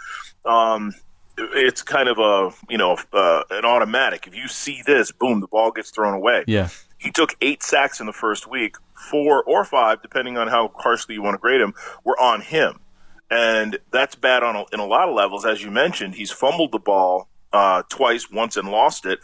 Um, 0.45 0.95
it's 1.37 1.83
kind 1.83 2.09
of 2.09 2.19
a 2.19 2.55
you 2.71 2.79
know 2.79 2.97
uh, 3.13 3.43
an 3.51 3.65
automatic. 3.65 4.27
If 4.27 4.35
you 4.35 4.49
see 4.49 4.83
this, 4.87 5.13
boom, 5.13 5.41
the 5.41 5.49
ball 5.49 5.71
gets 5.71 5.91
thrown 5.91 6.15
away. 6.15 6.45
Yeah. 6.47 6.69
He 7.01 7.11
took 7.11 7.35
eight 7.41 7.63
sacks 7.63 7.99
in 7.99 8.07
the 8.07 8.13
first 8.13 8.47
week. 8.49 8.77
Four 8.95 9.43
or 9.43 9.65
five, 9.65 10.03
depending 10.03 10.37
on 10.37 10.49
how 10.49 10.71
harshly 10.75 11.15
you 11.15 11.23
want 11.23 11.35
to 11.35 11.39
grade 11.39 11.61
him, 11.61 11.75
were 12.05 12.21
on 12.21 12.43
him, 12.43 12.81
and 13.31 13.79
that's 13.91 14.15
bad 14.15 14.43
on 14.43 14.57
a, 14.57 14.65
in 14.73 14.81
a 14.81 14.87
lot 14.87 15.09
of 15.09 15.15
levels. 15.15 15.47
As 15.47 15.63
you 15.63 15.71
mentioned, 15.71 16.15
he's 16.15 16.31
fumbled 16.31 16.73
the 16.73 16.79
ball 16.79 17.29
uh, 17.53 17.83
twice, 17.89 18.31
once 18.31 18.59
and 18.59 18.69
lost 18.71 19.07
it. 19.07 19.21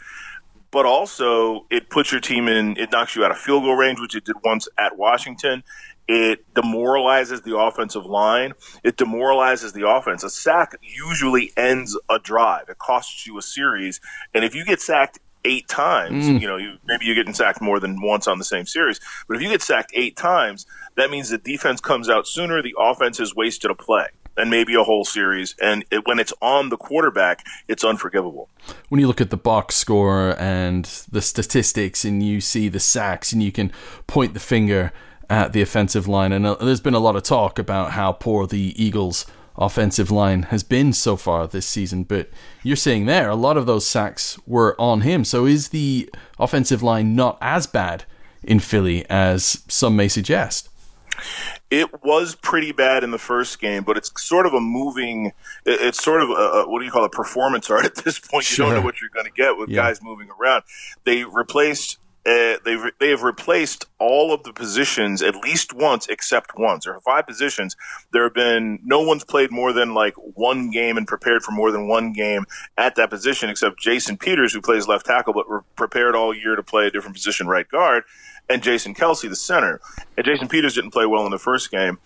But 0.71 0.85
also, 0.85 1.65
it 1.69 1.89
puts 1.89 2.11
your 2.11 2.19
team 2.19 2.47
in. 2.47 2.75
It 2.77 2.91
knocks 2.91 3.15
you 3.15 3.23
out 3.23 3.31
of 3.31 3.37
field 3.37 3.63
goal 3.63 3.75
range, 3.75 3.99
which 3.99 4.15
it 4.15 4.25
did 4.25 4.35
once 4.43 4.67
at 4.77 4.97
Washington. 4.97 5.63
It 6.07 6.53
demoralizes 6.53 7.41
the 7.41 7.57
offensive 7.57 8.05
line. 8.05 8.53
It 8.83 8.97
demoralizes 8.97 9.73
the 9.73 9.87
offense. 9.87 10.23
A 10.23 10.29
sack 10.29 10.75
usually 10.81 11.51
ends 11.55 11.97
a 12.09 12.17
drive. 12.17 12.69
It 12.69 12.79
costs 12.79 13.27
you 13.27 13.37
a 13.37 13.41
series. 13.41 13.99
And 14.33 14.43
if 14.43 14.55
you 14.55 14.65
get 14.65 14.81
sacked 14.81 15.19
eight 15.45 15.67
times, 15.67 16.25
mm. 16.25 16.41
you 16.41 16.47
know, 16.47 16.57
you, 16.57 16.77
maybe 16.85 17.05
you're 17.05 17.15
getting 17.15 17.33
sacked 17.33 17.61
more 17.61 17.79
than 17.79 18.01
once 18.01 18.27
on 18.27 18.37
the 18.37 18.43
same 18.43 18.65
series. 18.65 18.99
But 19.27 19.37
if 19.37 19.43
you 19.43 19.49
get 19.49 19.61
sacked 19.61 19.91
eight 19.93 20.15
times, 20.15 20.65
that 20.95 21.09
means 21.09 21.29
the 21.29 21.37
defense 21.37 21.79
comes 21.79 22.09
out 22.09 22.27
sooner. 22.27 22.61
The 22.61 22.75
offense 22.77 23.17
has 23.19 23.35
wasted 23.35 23.71
a 23.71 23.75
play 23.75 24.07
and 24.37 24.49
maybe 24.49 24.75
a 24.75 24.83
whole 24.83 25.03
series. 25.03 25.55
And 25.61 25.83
it, 25.91 26.07
when 26.07 26.19
it's 26.19 26.33
on 26.41 26.69
the 26.69 26.77
quarterback, 26.77 27.45
it's 27.67 27.83
unforgivable. 27.83 28.49
When 28.89 29.01
you 29.01 29.07
look 29.07 29.21
at 29.21 29.31
the 29.31 29.37
box 29.37 29.75
score 29.75 30.39
and 30.39 30.85
the 31.11 31.21
statistics, 31.21 32.05
and 32.05 32.21
you 32.21 32.39
see 32.39 32.69
the 32.69 32.79
sacks, 32.79 33.33
and 33.33 33.41
you 33.41 33.51
can 33.51 33.71
point 34.05 34.33
the 34.33 34.39
finger 34.39 34.93
at 35.29 35.53
the 35.53 35.61
offensive 35.61 36.07
line, 36.07 36.31
and 36.31 36.45
uh, 36.45 36.55
there's 36.55 36.79
been 36.79 36.93
a 36.93 36.99
lot 36.99 37.15
of 37.15 37.23
talk 37.23 37.59
about 37.59 37.91
how 37.91 38.11
poor 38.11 38.47
the 38.47 38.73
Eagles 38.81 39.25
offensive 39.57 40.11
line 40.11 40.43
has 40.43 40.63
been 40.63 40.93
so 40.93 41.15
far 41.15 41.47
this 41.47 41.65
season. 41.65 42.03
But 42.03 42.29
you're 42.63 42.75
saying 42.75 43.05
there, 43.05 43.29
a 43.29 43.35
lot 43.35 43.57
of 43.57 43.65
those 43.65 43.87
sacks 43.87 44.37
were 44.45 44.75
on 44.79 45.01
him. 45.01 45.23
So 45.25 45.45
is 45.45 45.69
the 45.69 46.09
offensive 46.39 46.83
line 46.83 47.15
not 47.15 47.37
as 47.41 47.67
bad 47.67 48.05
in 48.43 48.59
Philly 48.59 49.05
as 49.09 49.63
some 49.67 49.95
may 49.95 50.07
suggest? 50.07 50.69
It 51.69 52.03
was 52.03 52.35
pretty 52.35 52.71
bad 52.71 53.03
in 53.03 53.11
the 53.11 53.17
first 53.17 53.59
game, 53.59 53.83
but 53.83 53.97
it's 53.97 54.11
sort 54.21 54.45
of 54.45 54.53
a 54.53 54.61
moving. 54.61 55.33
It's 55.65 56.01
sort 56.01 56.21
of 56.21 56.29
a, 56.29 56.65
what 56.67 56.79
do 56.79 56.85
you 56.85 56.91
call 56.91 57.03
a 57.03 57.09
performance 57.09 57.69
art 57.69 57.85
at 57.85 57.95
this 57.95 58.19
point? 58.19 58.49
You 58.49 58.55
sure. 58.55 58.65
don't 58.67 58.75
know 58.75 58.81
what 58.85 59.01
you're 59.01 59.09
going 59.09 59.25
to 59.25 59.31
get 59.31 59.57
with 59.57 59.69
yeah. 59.69 59.77
guys 59.77 60.01
moving 60.01 60.29
around. 60.39 60.63
They 61.03 61.23
replaced 61.23 61.97
uh, 62.27 62.57
they 62.65 62.77
they 62.99 63.09
have 63.09 63.23
replaced 63.23 63.85
all 63.99 64.33
of 64.33 64.43
the 64.43 64.51
positions 64.51 65.21
at 65.21 65.35
least 65.35 65.71
once, 65.73 66.07
except 66.07 66.57
once. 66.57 66.83
There 66.83 66.93
are 66.93 66.99
five 66.99 67.25
positions. 67.25 67.77
There 68.11 68.23
have 68.23 68.33
been 68.33 68.79
no 68.83 68.99
one's 68.99 69.23
played 69.23 69.49
more 69.49 69.71
than 69.71 69.93
like 69.93 70.13
one 70.15 70.69
game 70.69 70.97
and 70.97 71.07
prepared 71.07 71.43
for 71.43 71.51
more 71.51 71.71
than 71.71 71.87
one 71.87 72.11
game 72.11 72.45
at 72.77 72.95
that 72.95 73.09
position, 73.09 73.49
except 73.49 73.79
Jason 73.79 74.17
Peters, 74.17 74.51
who 74.51 74.59
plays 74.59 74.89
left 74.89 75.05
tackle, 75.05 75.31
but 75.31 75.49
re- 75.49 75.61
prepared 75.77 76.15
all 76.15 76.35
year 76.35 76.57
to 76.57 76.63
play 76.63 76.87
a 76.87 76.91
different 76.91 77.15
position, 77.15 77.47
right 77.47 77.67
guard, 77.69 78.03
and 78.49 78.61
Jason 78.61 78.93
Kelce, 78.93 79.29
the 79.29 79.35
center. 79.35 79.79
And 80.17 80.25
Jason 80.25 80.49
Peters 80.49 80.75
didn't 80.75 80.91
play 80.91 81.05
well 81.05 81.25
in 81.25 81.31
the 81.31 81.39
first 81.39 81.71
game. 81.71 81.97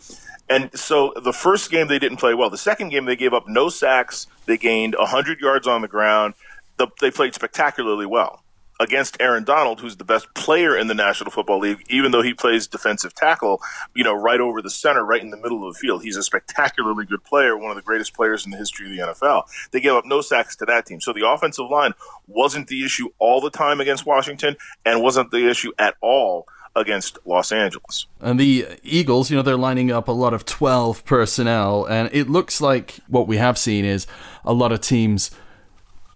And 0.48 0.70
so 0.78 1.14
the 1.16 1.34
first 1.34 1.72
game 1.72 1.88
they 1.88 1.98
didn't 1.98 2.18
play 2.18 2.36
well. 2.36 2.52
The 2.52 2.60
second 2.60 2.90
game 2.90 3.06
they 3.06 3.16
gave 3.16 3.34
up 3.34 3.48
no 3.48 3.70
sacks. 3.70 4.28
They 4.46 4.58
gained 4.58 4.96
100 5.00 5.40
yards 5.40 5.66
on 5.66 5.82
the 5.82 5.88
ground. 5.88 6.36
The, 6.78 6.90
they 7.00 7.10
played 7.10 7.34
spectacularly 7.34 8.06
well 8.06 8.41
against 8.82 9.16
Aaron 9.20 9.44
Donald, 9.44 9.80
who's 9.80 9.96
the 9.98 10.04
best 10.04 10.34
player 10.34 10.76
in 10.76 10.88
the 10.88 10.96
National 10.96 11.30
Football 11.30 11.60
League, 11.60 11.86
even 11.90 12.12
though 12.12 12.24
he 12.24 12.34
plays 12.34 12.66
defensive 12.66 13.14
tackle, 13.14 13.62
you 13.94 14.04
know, 14.04 14.14
right 14.14 14.42
over 14.42 14.60
the 14.60 14.72
center, 14.72 15.06
right 15.06 15.22
in 15.22 15.30
the 15.30 15.38
middle 15.38 15.68
of 15.68 15.76
the 15.76 15.80
field. 15.80 16.02
He's 16.02 16.18
a 16.18 16.24
spectacularly 16.24 17.06
good 17.06 17.24
player, 17.24 17.56
one 17.56 17.70
of 17.70 17.76
the 17.76 17.84
greatest 17.84 18.16
players 18.16 18.44
in 18.44 18.52
the 18.52 18.58
history 18.58 18.88
of 18.88 18.98
the 18.98 19.14
NFL. 19.14 19.44
They 19.70 19.82
gave 19.82 19.94
up 19.94 20.06
no 20.06 20.22
sacks 20.22 20.56
to 20.58 20.66
that 20.66 20.88
team. 20.88 21.00
So 21.00 21.14
the 21.14 21.30
offensive 21.30 21.70
line 21.70 21.94
wasn't 22.28 22.68
the 22.68 22.84
issue 22.84 23.10
all 23.20 23.40
the 23.40 23.52
time 23.52 23.80
against 23.80 24.08
Washington 24.08 24.58
and 24.84 25.04
wasn't 25.04 25.30
the 25.30 25.48
issue 25.48 25.72
at 25.78 25.96
all 26.02 26.48
against 26.76 27.20
Los 27.26 27.52
Angeles. 27.52 28.08
And 28.20 28.40
the 28.40 28.66
Eagles, 28.82 29.30
you 29.30 29.36
know, 29.38 29.44
they're 29.44 29.58
lining 29.58 29.92
up 29.92 30.08
a 30.08 30.14
lot 30.14 30.34
of 30.34 30.46
12 30.46 31.06
personnel, 31.06 31.86
and 31.86 32.10
it 32.14 32.30
looks 32.30 32.62
like 32.62 32.96
what 33.08 33.28
we 33.28 33.38
have 33.38 33.58
seen 33.58 33.86
is 33.86 34.08
a 34.44 34.54
lot 34.54 34.72
of 34.72 34.82
teams 34.82 35.32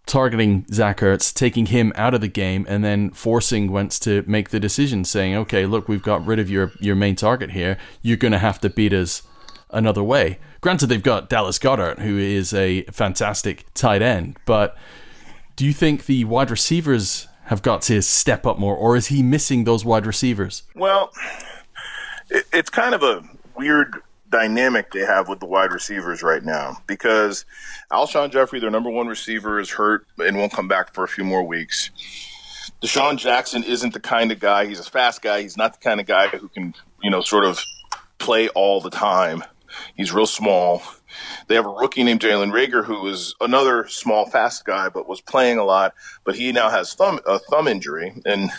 targeting 0.06 0.66
Zach 0.72 1.00
Ertz, 1.00 1.34
taking 1.34 1.68
him 1.68 1.92
out 1.96 2.14
of 2.14 2.22
the 2.22 2.28
game, 2.28 2.66
and 2.70 2.84
then 2.84 3.12
forcing 3.12 3.72
Wentz 3.72 4.00
to 4.00 4.24
make 4.28 4.50
the 4.50 4.60
decision, 4.60 5.06
saying, 5.06 5.36
"Okay, 5.36 5.66
look, 5.66 5.88
we've 5.88 6.04
got 6.04 6.26
rid 6.26 6.40
of 6.40 6.50
your 6.50 6.72
your 6.80 6.96
main 6.96 7.16
target 7.16 7.52
here. 7.52 7.78
You're 8.02 8.18
going 8.18 8.32
to 8.32 8.40
have 8.40 8.60
to 8.62 8.70
beat 8.70 8.94
us 8.94 9.24
another 9.70 10.04
way." 10.04 10.40
Granted, 10.62 10.88
they've 10.88 11.02
got 11.02 11.30
Dallas 11.30 11.60
Goedert, 11.60 12.00
who 12.00 12.18
is 12.18 12.54
a 12.54 12.84
fantastic 12.84 13.66
tight 13.74 14.02
end, 14.02 14.38
but 14.46 14.78
do 15.56 15.66
you 15.66 15.74
think 15.74 16.06
the 16.06 16.26
wide 16.26 16.52
receivers 16.52 17.28
have 17.46 17.62
got 17.62 17.82
to 17.84 18.02
step 18.02 18.46
up 18.46 18.58
more, 18.58 18.76
or 18.76 18.96
is 18.96 19.08
he 19.08 19.22
missing 19.22 19.64
those 19.64 19.86
wide 19.86 20.06
receivers? 20.06 20.64
Well, 20.76 21.12
it's 22.30 22.70
kind 22.70 22.96
of 22.96 23.04
a 23.04 23.24
weird 23.56 24.02
dynamic 24.36 24.92
they 24.92 25.06
have 25.06 25.30
with 25.30 25.39
the 25.39 25.46
wide 25.46 25.72
receivers 25.72 26.22
right 26.22 26.44
now 26.44 26.75
because 26.88 27.46
Alshon 27.89 28.32
Jeffery, 28.32 28.60
their 28.60 28.70
number 28.70 28.89
one 28.89 29.08
receiver, 29.08 29.62
is 29.62 29.70
hurt 29.70 30.06
and 30.18 30.36
won't 30.38 30.51
come 30.51 30.68
back 30.68 30.94
for 30.94 31.06
a 31.06 31.08
few 31.08 31.24
more 31.24 31.44
weeks. 31.44 31.89
DeSean 32.84 33.18
Jackson 33.18 33.63
isn't 33.63 33.94
the 33.94 34.00
kind 34.01 34.34
of 34.34 34.42
guy. 34.42 34.65
He's 34.65 34.82
a 34.82 34.84
fast 34.84 35.22
guy. 35.22 35.42
He's 35.42 35.56
not 35.56 35.80
the 35.80 35.80
kind 35.80 36.01
of 36.01 36.06
guy 36.06 36.27
who 36.27 36.50
can, 36.50 36.74
you 37.01 37.10
know, 37.10 37.22
sort 37.22 37.46
of 37.46 37.63
play 38.18 38.50
all 38.50 38.82
the 38.82 38.89
time. 38.89 39.42
He's 39.96 40.12
real 40.12 40.27
small. 40.27 40.84
They 41.48 41.56
have 41.56 41.65
a 41.65 41.70
rookie 41.70 42.04
named 42.04 42.20
Jalen 42.20 42.51
Reagor 42.51 42.84
who 42.84 43.08
is 43.08 43.36
another 43.39 43.88
small, 43.88 44.30
fast 44.30 44.65
guy, 44.65 44.89
but 44.89 45.08
was 45.08 45.22
playing 45.22 45.60
a 45.60 45.63
lot. 45.63 45.94
But 46.25 46.36
he 46.36 46.51
now 46.51 46.70
has 46.70 46.94
thumb 46.94 47.22
a 47.25 47.39
thumb 47.39 47.70
injury, 47.70 48.22
and 48.25 48.51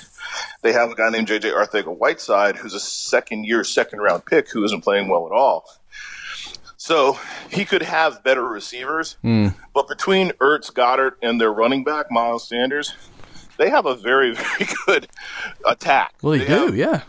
they 0.63 0.73
have 0.73 0.91
a 0.91 0.95
guy 0.95 1.11
named 1.11 1.29
JJ 1.29 1.53
Arcega-Whiteside 1.53 2.57
who's 2.57 2.75
a 2.75 2.81
second 2.81 3.45
year, 3.45 3.65
second 3.65 4.01
round 4.01 4.27
pick 4.27 4.51
who 4.51 4.65
isn't 4.65 4.83
playing 4.83 5.09
well 5.09 5.27
at 5.27 5.33
all. 5.33 5.69
So 6.77 7.19
he 7.51 7.65
could 7.65 7.83
have 7.83 8.23
better 8.23 8.45
receivers, 8.45 9.17
mm. 9.25 9.55
but 9.75 9.89
between 9.89 10.31
Ertz, 10.33 10.73
Goedert, 10.73 11.13
and 11.23 11.41
their 11.41 11.51
running 11.51 11.85
back 11.85 12.11
Miles 12.11 12.49
Sanders, 12.49 12.95
they 13.57 13.71
have 13.71 13.87
a 13.87 13.95
very 13.95 14.35
very 14.35 14.69
good 14.87 15.09
attack. 15.65 16.15
Well, 16.23 16.33
they, 16.33 16.41
they 16.41 16.47
do, 16.47 16.67
have, 16.67 16.77
yeah. 16.77 17.03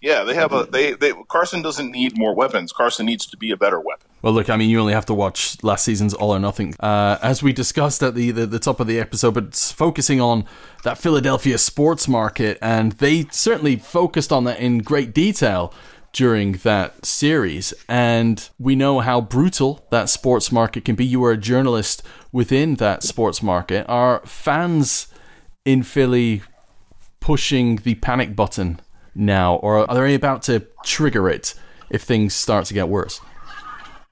Yeah, 0.00 0.24
they 0.24 0.34
have 0.34 0.52
a 0.52 0.64
they, 0.64 0.94
they 0.94 1.12
Carson 1.28 1.62
doesn't 1.62 1.90
need 1.90 2.18
more 2.18 2.34
weapons. 2.34 2.72
Carson 2.72 3.06
needs 3.06 3.26
to 3.26 3.36
be 3.36 3.50
a 3.50 3.56
better 3.56 3.78
weapon. 3.78 4.08
Well, 4.22 4.32
look, 4.32 4.48
I 4.48 4.56
mean, 4.56 4.70
you 4.70 4.78
only 4.78 4.92
have 4.92 5.06
to 5.06 5.14
watch 5.14 5.62
last 5.64 5.84
season's 5.84 6.14
All 6.14 6.30
or 6.30 6.38
Nothing, 6.38 6.76
uh, 6.78 7.18
as 7.22 7.42
we 7.42 7.52
discussed 7.52 8.04
at 8.04 8.14
the, 8.14 8.30
the, 8.30 8.46
the 8.46 8.60
top 8.60 8.78
of 8.78 8.86
the 8.86 9.00
episode, 9.00 9.34
but 9.34 9.52
focusing 9.56 10.20
on 10.20 10.44
that 10.84 10.96
Philadelphia 10.96 11.58
sports 11.58 12.06
market, 12.06 12.56
and 12.62 12.92
they 12.92 13.26
certainly 13.32 13.74
focused 13.74 14.30
on 14.30 14.44
that 14.44 14.60
in 14.60 14.78
great 14.78 15.12
detail 15.12 15.74
during 16.12 16.52
that 16.52 17.04
series. 17.04 17.74
And 17.88 18.48
we 18.60 18.76
know 18.76 19.00
how 19.00 19.20
brutal 19.20 19.84
that 19.90 20.08
sports 20.08 20.52
market 20.52 20.84
can 20.84 20.94
be. 20.94 21.04
You 21.04 21.18
were 21.18 21.32
a 21.32 21.36
journalist 21.36 22.04
within 22.30 22.76
that 22.76 23.02
sports 23.02 23.42
market. 23.42 23.86
Are 23.88 24.20
fans 24.24 25.08
in 25.64 25.82
Philly 25.82 26.42
pushing 27.18 27.76
the 27.76 27.96
panic 27.96 28.36
button 28.36 28.78
now, 29.16 29.56
or 29.56 29.90
are 29.90 29.94
they 29.94 30.14
about 30.14 30.42
to 30.42 30.66
trigger 30.84 31.28
it 31.28 31.54
if 31.90 32.02
things 32.02 32.34
start 32.34 32.66
to 32.66 32.74
get 32.74 32.88
worse? 32.88 33.20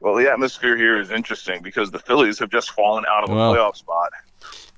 Well, 0.01 0.15
the 0.15 0.31
atmosphere 0.31 0.77
here 0.77 0.99
is 0.99 1.11
interesting 1.11 1.63
because 1.63 1.91
the 1.91 1.99
Phillies 1.99 2.39
have 2.39 2.51
just 2.51 2.71
fallen 2.71 3.05
out 3.09 3.25
of 3.25 3.31
the 3.31 3.37
playoff 3.37 3.77
spot. 3.77 4.11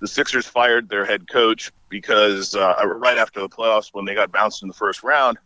The 0.01 0.09
Sixers 0.09 0.47
fired 0.47 0.89
their 0.89 1.05
head 1.05 1.31
coach 1.31 1.71
because 1.89 2.57
uh, 2.57 2.75
right 2.85 3.17
after 3.17 3.41
the 3.41 3.49
playoffs 3.49 3.91
when 3.93 4.05
they 4.05 4.17
got 4.17 4.33
bounced 4.33 4.63
in 4.63 4.69
the 4.69 4.75
first 4.75 5.05
round, 5.05 5.39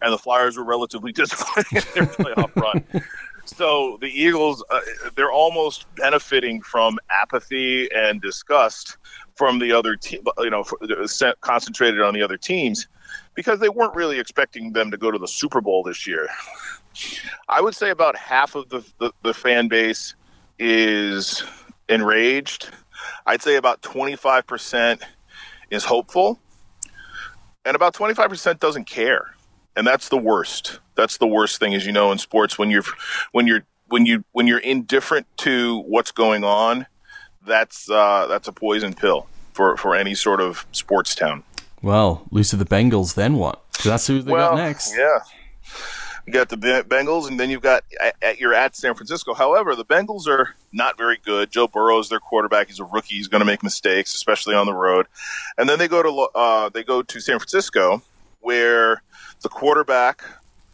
and 0.00 0.12
the 0.12 0.18
Flyers 0.18 0.56
were 0.56 0.64
relatively 0.64 1.12
disappointed 1.22 1.84
in 1.94 1.94
their 1.94 2.06
playoff 2.06 2.56
run. 2.56 3.04
So 3.44 3.96
the 4.00 4.08
Eagles, 4.08 4.62
uh, 4.70 4.80
they're 5.16 5.32
almost 5.32 5.86
benefiting 5.96 6.60
from 6.60 6.98
apathy 7.10 7.90
and 7.94 8.20
disgust 8.20 8.98
from 9.36 9.58
the 9.58 9.72
other 9.72 9.96
team, 9.96 10.22
you 10.38 10.50
know, 10.50 10.64
concentrated 11.40 12.00
on 12.02 12.12
the 12.12 12.22
other 12.22 12.36
teams 12.36 12.88
because 13.34 13.58
they 13.60 13.68
weren't 13.68 13.94
really 13.94 14.18
expecting 14.18 14.72
them 14.72 14.90
to 14.90 14.96
go 14.96 15.10
to 15.10 15.18
the 15.18 15.28
Super 15.28 15.60
Bowl 15.60 15.82
this 15.82 16.06
year. 16.06 16.28
I 17.48 17.60
would 17.60 17.74
say 17.74 17.90
about 17.90 18.16
half 18.16 18.54
of 18.54 18.68
the, 18.68 18.84
the, 18.98 19.12
the 19.22 19.34
fan 19.34 19.68
base 19.68 20.14
is 20.58 21.42
enraged. 21.88 22.70
I'd 23.26 23.42
say 23.42 23.56
about 23.56 23.82
25% 23.82 25.02
is 25.70 25.84
hopeful, 25.84 26.38
and 27.64 27.76
about 27.76 27.94
25% 27.94 28.58
doesn't 28.58 28.86
care. 28.86 29.34
And 29.76 29.86
that's 29.86 30.08
the 30.08 30.18
worst. 30.18 30.80
That's 30.94 31.18
the 31.18 31.26
worst 31.26 31.60
thing, 31.60 31.74
as 31.74 31.86
you 31.86 31.92
know, 31.92 32.10
in 32.10 32.18
sports 32.18 32.58
when 32.58 32.70
you're 32.70 32.82
when 33.30 33.46
you're 33.46 33.64
when 33.86 34.06
you 34.06 34.24
when 34.32 34.46
you're 34.48 34.58
indifferent 34.58 35.26
to 35.38 35.80
what's 35.82 36.10
going 36.10 36.42
on. 36.42 36.86
That's 37.46 37.88
uh, 37.88 38.26
that's 38.26 38.48
a 38.48 38.52
poison 38.52 38.94
pill 38.94 39.28
for 39.52 39.76
for 39.76 39.94
any 39.94 40.16
sort 40.16 40.40
of 40.40 40.66
sports 40.72 41.14
town. 41.14 41.44
Well, 41.80 42.26
lose 42.32 42.50
to 42.50 42.56
the 42.56 42.64
Bengals, 42.64 43.14
then 43.14 43.34
what? 43.34 43.62
That's 43.84 44.08
who 44.08 44.20
they 44.22 44.32
well, 44.32 44.50
got 44.50 44.56
next. 44.56 44.96
Yeah, 44.96 45.18
you 46.28 46.34
got 46.34 46.50
the 46.50 46.56
Bengals, 46.56 47.26
and 47.26 47.40
then 47.40 47.48
you've 47.48 47.62
got 47.62 47.84
at, 48.22 48.38
you're 48.38 48.54
at 48.54 48.76
San 48.76 48.94
Francisco. 48.94 49.32
However, 49.32 49.74
the 49.74 49.84
Bengals 49.84 50.26
are 50.28 50.54
not 50.72 50.98
very 50.98 51.18
good. 51.24 51.50
Joe 51.50 51.66
Burrow 51.66 51.98
is 51.98 52.10
their 52.10 52.20
quarterback. 52.20 52.68
He's 52.68 52.80
a 52.80 52.84
rookie. 52.84 53.14
He's 53.16 53.28
going 53.28 53.40
to 53.40 53.46
make 53.46 53.62
mistakes, 53.62 54.14
especially 54.14 54.54
on 54.54 54.66
the 54.66 54.74
road. 54.74 55.06
And 55.56 55.68
then 55.68 55.78
they 55.78 55.88
go 55.88 56.02
to 56.02 56.38
uh, 56.38 56.68
they 56.68 56.84
go 56.84 57.02
to 57.02 57.20
San 57.20 57.38
Francisco, 57.38 58.02
where 58.40 59.02
the 59.40 59.48
quarterback 59.48 60.22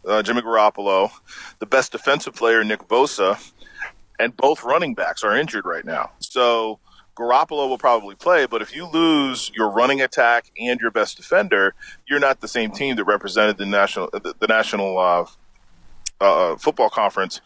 uh, 0.05 0.21
Jimmy 0.21 0.41
Garoppolo, 0.41 1.09
the 1.59 1.65
best 1.65 1.93
defensive 1.93 2.35
player 2.35 2.63
Nick 2.63 2.87
Bosa, 2.87 3.53
and 4.19 4.35
both 4.35 4.63
running 4.63 4.93
backs 4.93 5.23
are 5.23 5.35
injured 5.37 5.65
right 5.65 5.85
now. 5.85 6.11
So 6.19 6.79
Garoppolo 7.15 7.69
will 7.69 7.77
probably 7.77 8.15
play, 8.15 8.45
but 8.45 8.61
if 8.61 8.75
you 8.75 8.87
lose 8.87 9.51
your 9.55 9.69
running 9.69 10.01
attack 10.01 10.51
and 10.59 10.81
your 10.81 10.91
best 10.91 11.15
defender, 11.15 11.73
you're 12.07 12.19
not 12.19 12.41
the 12.41 12.47
same 12.47 12.71
team 12.71 12.97
that 12.97 13.05
represented 13.05 13.57
the 13.57 13.65
national 13.65 14.09
the, 14.11 14.35
the 14.37 14.47
national 14.47 14.97
uh, 14.99 15.25
uh, 16.21 16.55
football 16.55 16.89
conference 16.89 17.41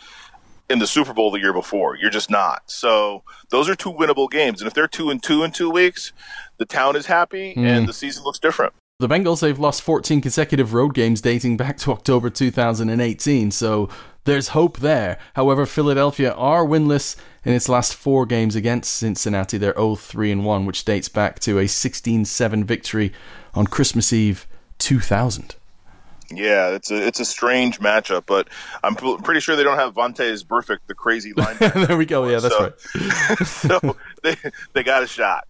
in 0.69 0.79
the 0.79 0.87
Super 0.87 1.13
Bowl 1.13 1.31
the 1.31 1.39
year 1.39 1.53
before. 1.53 1.95
You're 1.95 2.11
just 2.11 2.29
not. 2.29 2.69
So 2.69 3.23
those 3.49 3.67
are 3.67 3.75
two 3.75 3.91
winnable 3.91 4.29
games, 4.29 4.61
and 4.61 4.67
if 4.67 4.73
they're 4.73 4.87
two 4.87 5.09
and 5.09 5.21
two 5.21 5.43
in 5.43 5.51
two 5.51 5.69
weeks, 5.69 6.13
the 6.57 6.65
town 6.65 6.95
is 6.95 7.07
happy 7.07 7.55
mm. 7.55 7.65
and 7.65 7.87
the 7.87 7.93
season 7.93 8.23
looks 8.23 8.39
different. 8.39 8.73
The 8.99 9.07
Bengals, 9.07 9.39
they've 9.39 9.57
lost 9.57 9.81
14 9.81 10.19
consecutive 10.19 10.73
road 10.73 10.93
games 10.93 11.21
dating 11.21 11.55
back 11.55 11.77
to 11.77 11.91
October 11.91 12.29
2018, 12.29 13.49
so 13.51 13.89
there's 14.25 14.49
hope 14.49 14.79
there. 14.79 15.17
However, 15.35 15.65
Philadelphia 15.65 16.33
are 16.33 16.65
winless 16.65 17.15
in 17.45 17.53
its 17.53 17.69
last 17.69 17.95
four 17.95 18.25
games 18.25 18.55
against 18.55 18.93
Cincinnati. 18.93 19.57
They're 19.57 19.73
0 19.73 19.95
3 19.95 20.35
1, 20.35 20.65
which 20.65 20.83
dates 20.83 21.07
back 21.07 21.39
to 21.39 21.59
a 21.59 21.67
16 21.67 22.25
7 22.25 22.63
victory 22.65 23.13
on 23.53 23.67
Christmas 23.67 24.11
Eve 24.11 24.45
2000. 24.79 25.55
Yeah, 26.31 26.69
it's 26.69 26.91
a 26.91 27.07
it's 27.07 27.19
a 27.19 27.25
strange 27.25 27.79
matchup, 27.79 28.25
but 28.25 28.49
I'm 28.83 28.95
pretty 28.95 29.39
sure 29.39 29.55
they 29.55 29.63
don't 29.63 29.77
have 29.77 29.93
Vontaze 29.93 30.45
Burfict, 30.45 30.79
the 30.87 30.93
crazy 30.93 31.33
linebacker. 31.37 31.87
there 31.87 31.97
we 31.97 32.05
go. 32.05 32.27
Yeah, 32.27 32.39
that's 32.39 32.55
so, 32.55 32.63
right. 32.63 33.47
so 33.47 33.95
they 34.23 34.35
they 34.73 34.83
got 34.83 35.03
a 35.03 35.07
shot. 35.07 35.47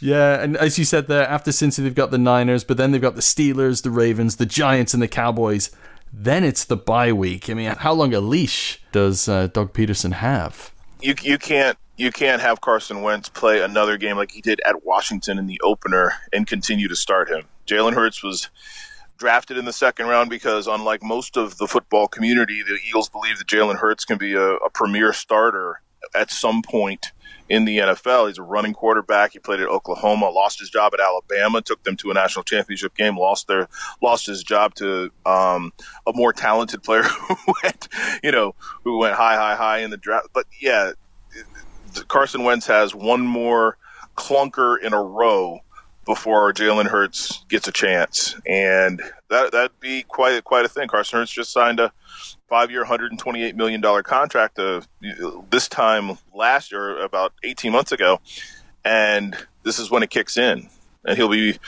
Yeah, 0.00 0.42
and 0.42 0.56
as 0.56 0.78
you 0.78 0.84
said 0.84 1.06
there, 1.08 1.28
after 1.28 1.50
Cincy, 1.50 1.82
they've 1.82 1.94
got 1.94 2.10
the 2.10 2.18
Niners, 2.18 2.64
but 2.64 2.76
then 2.76 2.90
they've 2.90 3.00
got 3.00 3.14
the 3.14 3.20
Steelers, 3.20 3.82
the 3.82 3.90
Ravens, 3.90 4.36
the 4.36 4.46
Giants, 4.46 4.94
and 4.94 5.02
the 5.02 5.08
Cowboys. 5.08 5.70
Then 6.12 6.44
it's 6.44 6.64
the 6.64 6.76
bye 6.76 7.12
week. 7.12 7.50
I 7.50 7.54
mean, 7.54 7.70
how 7.70 7.92
long 7.92 8.14
a 8.14 8.20
leash 8.20 8.80
does 8.92 9.28
uh, 9.28 9.48
Doug 9.48 9.72
Pederson 9.72 10.12
have? 10.14 10.72
You 11.00 11.14
you 11.22 11.38
can't 11.38 11.78
you 11.96 12.10
can't 12.10 12.42
have 12.42 12.60
Carson 12.60 13.02
Wentz 13.02 13.28
play 13.28 13.62
another 13.62 13.96
game 13.96 14.16
like 14.16 14.30
he 14.30 14.40
did 14.40 14.60
at 14.66 14.84
Washington 14.84 15.38
in 15.38 15.46
the 15.46 15.60
opener 15.62 16.12
and 16.32 16.46
continue 16.46 16.88
to 16.88 16.96
start 16.96 17.30
him. 17.30 17.44
Jalen 17.66 17.94
Hurts 17.94 18.22
was 18.22 18.50
drafted 19.16 19.56
in 19.56 19.64
the 19.64 19.72
second 19.72 20.06
round 20.06 20.30
because, 20.30 20.66
unlike 20.66 21.02
most 21.02 21.36
of 21.36 21.58
the 21.58 21.66
football 21.66 22.08
community, 22.08 22.62
the 22.62 22.78
Eagles 22.86 23.08
believe 23.08 23.38
that 23.38 23.46
Jalen 23.46 23.76
Hurts 23.76 24.04
can 24.04 24.18
be 24.18 24.34
a, 24.34 24.54
a 24.56 24.70
premier 24.70 25.12
starter 25.12 25.80
at 26.14 26.30
some 26.30 26.62
point 26.62 27.12
in 27.48 27.64
the 27.64 27.78
NFL. 27.78 28.28
He's 28.28 28.38
a 28.38 28.42
running 28.42 28.72
quarterback. 28.72 29.32
He 29.32 29.38
played 29.38 29.60
at 29.60 29.68
Oklahoma, 29.68 30.28
lost 30.30 30.58
his 30.58 30.70
job 30.70 30.92
at 30.94 31.00
Alabama, 31.00 31.62
took 31.62 31.82
them 31.84 31.96
to 31.98 32.10
a 32.10 32.14
national 32.14 32.44
championship 32.44 32.96
game, 32.96 33.16
lost 33.16 33.46
their 33.46 33.68
lost 34.02 34.26
his 34.26 34.42
job 34.42 34.74
to 34.76 35.10
um, 35.24 35.72
a 36.06 36.12
more 36.12 36.32
talented 36.32 36.82
player 36.82 37.02
who 37.02 37.54
went, 37.62 37.88
you 38.22 38.32
know, 38.32 38.54
who 38.84 38.98
went 38.98 39.14
high, 39.14 39.36
high, 39.36 39.56
high 39.56 39.78
in 39.78 39.90
the 39.90 39.96
draft. 39.96 40.28
But 40.32 40.46
yeah, 40.60 40.92
Carson 42.08 42.44
Wentz 42.44 42.66
has 42.66 42.94
one 42.94 43.22
more 43.22 43.78
clunker 44.16 44.80
in 44.82 44.92
a 44.92 45.02
row 45.02 45.60
before 46.06 46.52
Jalen 46.52 46.86
Hurts 46.86 47.44
gets 47.48 47.68
a 47.68 47.72
chance, 47.72 48.34
and 48.46 49.02
that 49.28 49.52
that'd 49.52 49.78
be 49.80 50.04
quite 50.04 50.42
quite 50.44 50.64
a 50.64 50.68
thing. 50.68 50.88
Carson 50.88 51.18
Hurts 51.18 51.32
just 51.32 51.52
signed 51.52 51.80
a 51.80 51.92
five-year, 52.48 52.80
128 52.80 53.56
million 53.56 53.80
dollar 53.80 54.02
contract 54.02 54.58
uh, 54.58 54.80
this 55.50 55.68
time 55.68 56.16
last 56.32 56.72
year, 56.72 57.02
about 57.02 57.32
18 57.42 57.72
months 57.72 57.92
ago, 57.92 58.20
and 58.84 59.36
this 59.64 59.78
is 59.78 59.90
when 59.90 60.02
it 60.02 60.10
kicks 60.10 60.36
in, 60.36 60.68
and 61.04 61.16
he'll 61.16 61.28
be 61.28 61.58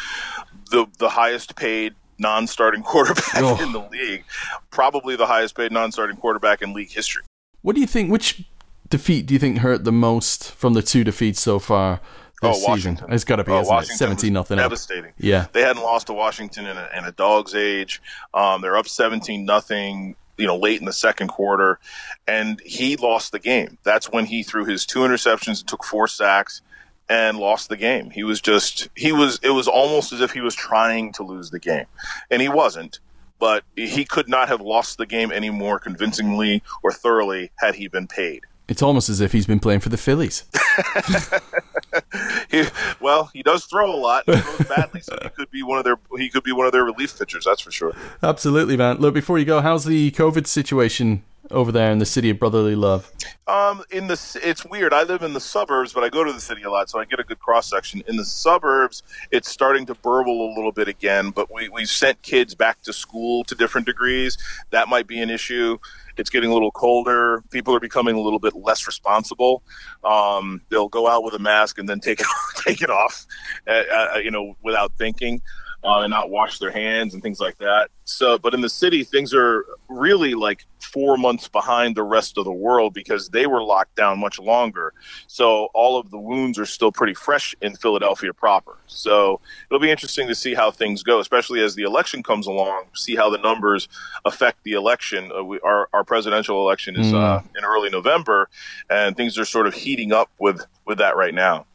the 0.70 0.86
the 0.98 1.10
highest 1.10 1.56
paid 1.56 1.94
non-starting 2.18 2.82
quarterback 2.84 3.36
oh. 3.36 3.60
in 3.60 3.72
the 3.72 3.80
league, 3.90 4.24
probably 4.70 5.16
the 5.16 5.26
highest 5.26 5.56
paid 5.56 5.72
non-starting 5.72 6.16
quarterback 6.16 6.62
in 6.62 6.72
league 6.72 6.90
history. 6.90 7.22
What 7.62 7.74
do 7.74 7.80
you 7.80 7.86
think? 7.88 8.10
Which 8.10 8.44
defeat 8.88 9.26
do 9.26 9.34
you 9.34 9.40
think 9.40 9.58
hurt 9.58 9.84
the 9.84 9.92
most 9.92 10.52
from 10.52 10.74
the 10.74 10.82
two 10.82 11.02
defeats 11.02 11.40
so 11.40 11.58
far? 11.58 12.00
Oh, 12.42 12.48
Washington. 12.50 12.96
season. 12.96 13.12
It's 13.12 13.24
got 13.24 13.36
to 13.36 13.44
be, 13.44 13.52
oh, 13.52 13.60
isn't 13.60 13.74
Washington 13.74 13.94
it? 13.94 13.98
17 13.98 14.32
nothing. 14.32 14.56
Devastating. 14.58 15.12
Yeah. 15.18 15.46
They 15.52 15.62
hadn't 15.62 15.82
lost 15.82 16.06
to 16.08 16.12
Washington 16.12 16.66
in 16.66 16.76
a, 16.76 16.88
in 16.96 17.04
a 17.04 17.12
dog's 17.12 17.54
age. 17.54 18.00
Um, 18.34 18.60
they're 18.62 18.76
up 18.76 18.88
17 18.88 19.44
nothing, 19.44 20.14
you 20.36 20.46
know, 20.46 20.56
late 20.56 20.80
in 20.80 20.86
the 20.86 20.92
second 20.92 21.28
quarter. 21.28 21.78
And 22.26 22.60
he 22.64 22.96
lost 22.96 23.32
the 23.32 23.38
game. 23.38 23.78
That's 23.82 24.10
when 24.10 24.26
he 24.26 24.42
threw 24.42 24.64
his 24.64 24.86
two 24.86 25.00
interceptions 25.00 25.60
and 25.60 25.68
took 25.68 25.84
four 25.84 26.06
sacks 26.08 26.62
and 27.08 27.38
lost 27.38 27.68
the 27.68 27.76
game. 27.76 28.10
He 28.10 28.22
was 28.22 28.40
just, 28.40 28.88
he 28.94 29.12
was, 29.12 29.40
it 29.42 29.50
was 29.50 29.66
almost 29.66 30.12
as 30.12 30.20
if 30.20 30.32
he 30.32 30.40
was 30.40 30.54
trying 30.54 31.12
to 31.14 31.22
lose 31.22 31.50
the 31.50 31.58
game. 31.58 31.86
And 32.30 32.42
he 32.42 32.48
wasn't. 32.48 33.00
But 33.40 33.62
he 33.76 34.04
could 34.04 34.28
not 34.28 34.48
have 34.48 34.60
lost 34.60 34.98
the 34.98 35.06
game 35.06 35.30
any 35.30 35.48
more 35.48 35.78
convincingly 35.78 36.60
or 36.82 36.90
thoroughly 36.90 37.52
had 37.56 37.76
he 37.76 37.86
been 37.86 38.08
paid. 38.08 38.42
It's 38.66 38.82
almost 38.82 39.08
as 39.08 39.20
if 39.20 39.32
he's 39.32 39.46
been 39.46 39.60
playing 39.60 39.80
for 39.80 39.88
the 39.88 39.96
Phillies. 39.96 40.44
he, 42.50 42.64
well, 43.00 43.30
he 43.32 43.42
does 43.42 43.64
throw 43.64 43.92
a 43.92 43.96
lot. 43.96 44.24
He 44.26 44.36
throws 44.36 44.68
badly, 44.68 45.00
so 45.00 45.18
he 45.22 45.28
could 45.30 45.50
be 45.50 45.62
one 45.62 45.78
of 45.78 45.84
their 45.84 45.98
he 46.16 46.28
could 46.28 46.44
be 46.44 46.52
one 46.52 46.66
of 46.66 46.72
their 46.72 46.84
relief 46.84 47.18
pitchers. 47.18 47.44
That's 47.44 47.60
for 47.60 47.70
sure. 47.70 47.94
Absolutely, 48.22 48.76
man. 48.76 48.98
Look, 48.98 49.14
before 49.14 49.38
you 49.38 49.44
go, 49.44 49.60
how's 49.60 49.84
the 49.84 50.10
COVID 50.12 50.46
situation 50.46 51.22
over 51.50 51.72
there 51.72 51.90
in 51.90 51.98
the 51.98 52.06
city 52.06 52.30
of 52.30 52.38
brotherly 52.38 52.74
love? 52.74 53.10
Um, 53.46 53.82
in 53.90 54.06
the 54.06 54.40
it's 54.42 54.64
weird. 54.64 54.92
I 54.92 55.04
live 55.04 55.22
in 55.22 55.32
the 55.32 55.40
suburbs, 55.40 55.92
but 55.92 56.04
I 56.04 56.08
go 56.08 56.24
to 56.24 56.32
the 56.32 56.40
city 56.40 56.62
a 56.62 56.70
lot, 56.70 56.90
so 56.90 56.98
I 56.98 57.04
get 57.04 57.20
a 57.20 57.24
good 57.24 57.38
cross 57.38 57.68
section. 57.68 58.02
In 58.06 58.16
the 58.16 58.24
suburbs, 58.24 59.02
it's 59.30 59.50
starting 59.50 59.86
to 59.86 59.94
burble 59.94 60.52
a 60.52 60.54
little 60.54 60.72
bit 60.72 60.88
again. 60.88 61.30
But 61.30 61.52
we 61.52 61.68
we've 61.68 61.88
sent 61.88 62.20
kids 62.22 62.54
back 62.54 62.82
to 62.82 62.92
school 62.92 63.44
to 63.44 63.54
different 63.54 63.86
degrees. 63.86 64.36
That 64.70 64.88
might 64.88 65.06
be 65.06 65.20
an 65.20 65.30
issue. 65.30 65.78
It's 66.18 66.30
getting 66.30 66.50
a 66.50 66.52
little 66.52 66.70
colder. 66.70 67.42
People 67.50 67.74
are 67.74 67.80
becoming 67.80 68.16
a 68.16 68.20
little 68.20 68.38
bit 68.38 68.54
less 68.54 68.86
responsible. 68.86 69.62
Um, 70.04 70.62
they'll 70.68 70.88
go 70.88 71.08
out 71.08 71.24
with 71.24 71.34
a 71.34 71.38
mask 71.38 71.78
and 71.78 71.88
then 71.88 72.00
take 72.00 72.20
it 72.20 72.26
take 72.56 72.82
it 72.82 72.90
off, 72.90 73.26
uh, 73.66 73.82
uh, 73.92 74.18
you 74.18 74.30
know, 74.30 74.56
without 74.62 74.92
thinking 74.98 75.40
uh, 75.84 76.00
and 76.00 76.10
not 76.10 76.30
wash 76.30 76.58
their 76.58 76.70
hands 76.70 77.14
and 77.14 77.22
things 77.22 77.40
like 77.40 77.56
that. 77.58 77.90
So, 78.04 78.38
but 78.38 78.54
in 78.54 78.60
the 78.60 78.68
city, 78.68 79.04
things 79.04 79.32
are 79.34 79.64
really 79.88 80.34
like 80.34 80.66
four 80.80 81.16
months 81.16 81.46
behind 81.46 81.94
the 81.94 82.02
rest 82.02 82.38
of 82.38 82.44
the 82.44 82.52
world 82.52 82.94
because 82.94 83.28
they 83.28 83.46
were 83.46 83.62
locked 83.62 83.94
down 83.94 84.18
much 84.18 84.38
longer. 84.38 84.92
So 85.26 85.68
all 85.74 85.98
of 85.98 86.10
the 86.10 86.18
wounds 86.18 86.58
are 86.58 86.66
still 86.66 86.90
pretty 86.90 87.14
fresh 87.14 87.54
in 87.60 87.76
Philadelphia 87.76 88.32
proper. 88.32 88.78
So 88.86 89.40
it'll 89.70 89.80
be 89.80 89.90
interesting 89.90 90.26
to 90.28 90.34
see 90.34 90.54
how 90.54 90.70
things 90.70 91.02
go, 91.02 91.20
especially 91.20 91.60
as 91.60 91.74
the 91.74 91.82
election 91.82 92.22
comes 92.22 92.46
along. 92.46 92.84
See 92.94 93.14
how 93.14 93.30
the 93.30 93.38
numbers 93.38 93.88
affect 94.24 94.64
the 94.64 94.72
election. 94.72 95.30
Uh, 95.36 95.44
we, 95.44 95.60
our 95.60 95.88
our 95.92 96.04
presidential 96.04 96.60
election 96.60 96.96
is 96.96 97.12
mm. 97.12 97.14
uh, 97.14 97.42
in 97.56 97.64
early 97.64 97.90
November, 97.90 98.48
and 98.90 99.16
things 99.16 99.38
are 99.38 99.44
sort 99.44 99.66
of 99.66 99.74
heating 99.74 100.12
up 100.12 100.30
with 100.38 100.64
with 100.86 100.98
that 100.98 101.16
right 101.16 101.34
now. 101.34 101.66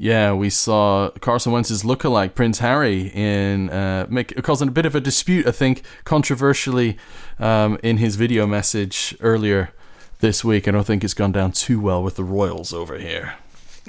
Yeah, 0.00 0.32
we 0.32 0.48
saw 0.48 1.10
Carson 1.20 1.50
Wentz's 1.50 1.82
lookalike 1.82 2.36
Prince 2.36 2.60
Harry 2.60 3.10
in 3.12 3.68
uh, 3.68 4.06
make, 4.08 4.40
causing 4.44 4.68
a 4.68 4.70
bit 4.70 4.86
of 4.86 4.94
a 4.94 5.00
dispute. 5.00 5.44
I 5.44 5.50
think 5.50 5.82
controversially 6.04 6.96
um, 7.40 7.80
in 7.82 7.96
his 7.96 8.14
video 8.14 8.46
message 8.46 9.16
earlier 9.18 9.70
this 10.20 10.44
week. 10.44 10.68
I 10.68 10.70
don't 10.70 10.86
think 10.86 11.02
it's 11.02 11.14
gone 11.14 11.32
down 11.32 11.50
too 11.50 11.80
well 11.80 12.00
with 12.00 12.14
the 12.14 12.22
Royals 12.22 12.72
over 12.72 12.96
here. 12.96 13.34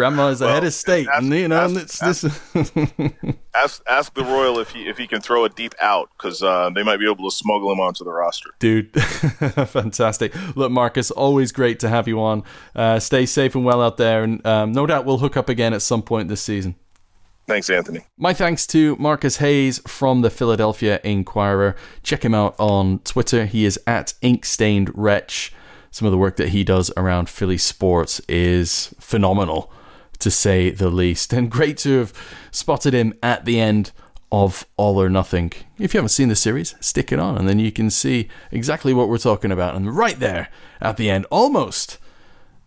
Grandma 0.00 0.28
is 0.28 0.40
well, 0.40 0.54
head 0.54 0.64
of 0.64 0.72
state, 0.72 1.06
ask, 1.08 1.22
and 1.22 1.30
you 1.34 1.46
know, 1.46 1.60
ask, 1.60 1.76
it's 1.76 2.02
ask, 2.02 2.22
this. 2.22 2.72
ask 3.54 3.82
ask 3.86 4.14
the 4.14 4.24
royal 4.24 4.58
if 4.58 4.70
he 4.70 4.88
if 4.88 4.96
he 4.96 5.06
can 5.06 5.20
throw 5.20 5.44
a 5.44 5.50
deep 5.50 5.74
out 5.78 6.08
because 6.16 6.42
uh, 6.42 6.70
they 6.70 6.82
might 6.82 6.96
be 6.96 7.04
able 7.04 7.28
to 7.28 7.36
smuggle 7.36 7.70
him 7.70 7.80
onto 7.80 8.02
the 8.02 8.10
roster. 8.10 8.48
Dude, 8.58 8.90
fantastic! 9.68 10.34
Look, 10.56 10.72
Marcus, 10.72 11.10
always 11.10 11.52
great 11.52 11.80
to 11.80 11.90
have 11.90 12.08
you 12.08 12.18
on. 12.18 12.44
Uh, 12.74 12.98
stay 12.98 13.26
safe 13.26 13.54
and 13.54 13.62
well 13.62 13.82
out 13.82 13.98
there, 13.98 14.22
and 14.24 14.46
um, 14.46 14.72
no 14.72 14.86
doubt 14.86 15.04
we'll 15.04 15.18
hook 15.18 15.36
up 15.36 15.50
again 15.50 15.74
at 15.74 15.82
some 15.82 16.00
point 16.00 16.30
this 16.30 16.40
season. 16.40 16.76
Thanks, 17.46 17.68
Anthony. 17.68 18.06
My 18.16 18.32
thanks 18.32 18.66
to 18.68 18.96
Marcus 18.96 19.36
Hayes 19.36 19.80
from 19.80 20.22
the 20.22 20.30
Philadelphia 20.30 20.98
Inquirer. 21.04 21.76
Check 22.02 22.24
him 22.24 22.32
out 22.32 22.54
on 22.58 23.00
Twitter. 23.00 23.44
He 23.44 23.66
is 23.66 23.78
at 23.86 24.14
Inkstained 24.22 24.90
Wretch 24.94 25.52
some 25.90 26.06
of 26.06 26.12
the 26.12 26.18
work 26.18 26.36
that 26.36 26.50
he 26.50 26.64
does 26.64 26.90
around 26.96 27.28
Philly 27.28 27.58
sports 27.58 28.20
is 28.28 28.94
phenomenal, 29.00 29.72
to 30.20 30.30
say 30.30 30.70
the 30.70 30.90
least. 30.90 31.32
And 31.32 31.50
great 31.50 31.78
to 31.78 31.98
have 31.98 32.12
spotted 32.50 32.94
him 32.94 33.14
at 33.22 33.44
the 33.44 33.60
end 33.60 33.92
of 34.32 34.66
All 34.76 35.00
or 35.00 35.08
Nothing. 35.08 35.52
If 35.78 35.92
you 35.92 35.98
haven't 35.98 36.10
seen 36.10 36.28
the 36.28 36.36
series, 36.36 36.74
stick 36.80 37.12
it 37.12 37.18
on, 37.18 37.36
and 37.36 37.48
then 37.48 37.58
you 37.58 37.72
can 37.72 37.90
see 37.90 38.28
exactly 38.50 38.94
what 38.94 39.08
we're 39.08 39.18
talking 39.18 39.50
about. 39.50 39.74
And 39.74 39.94
right 39.94 40.18
there 40.18 40.48
at 40.80 40.96
the 40.96 41.10
end, 41.10 41.26
almost 41.30 41.98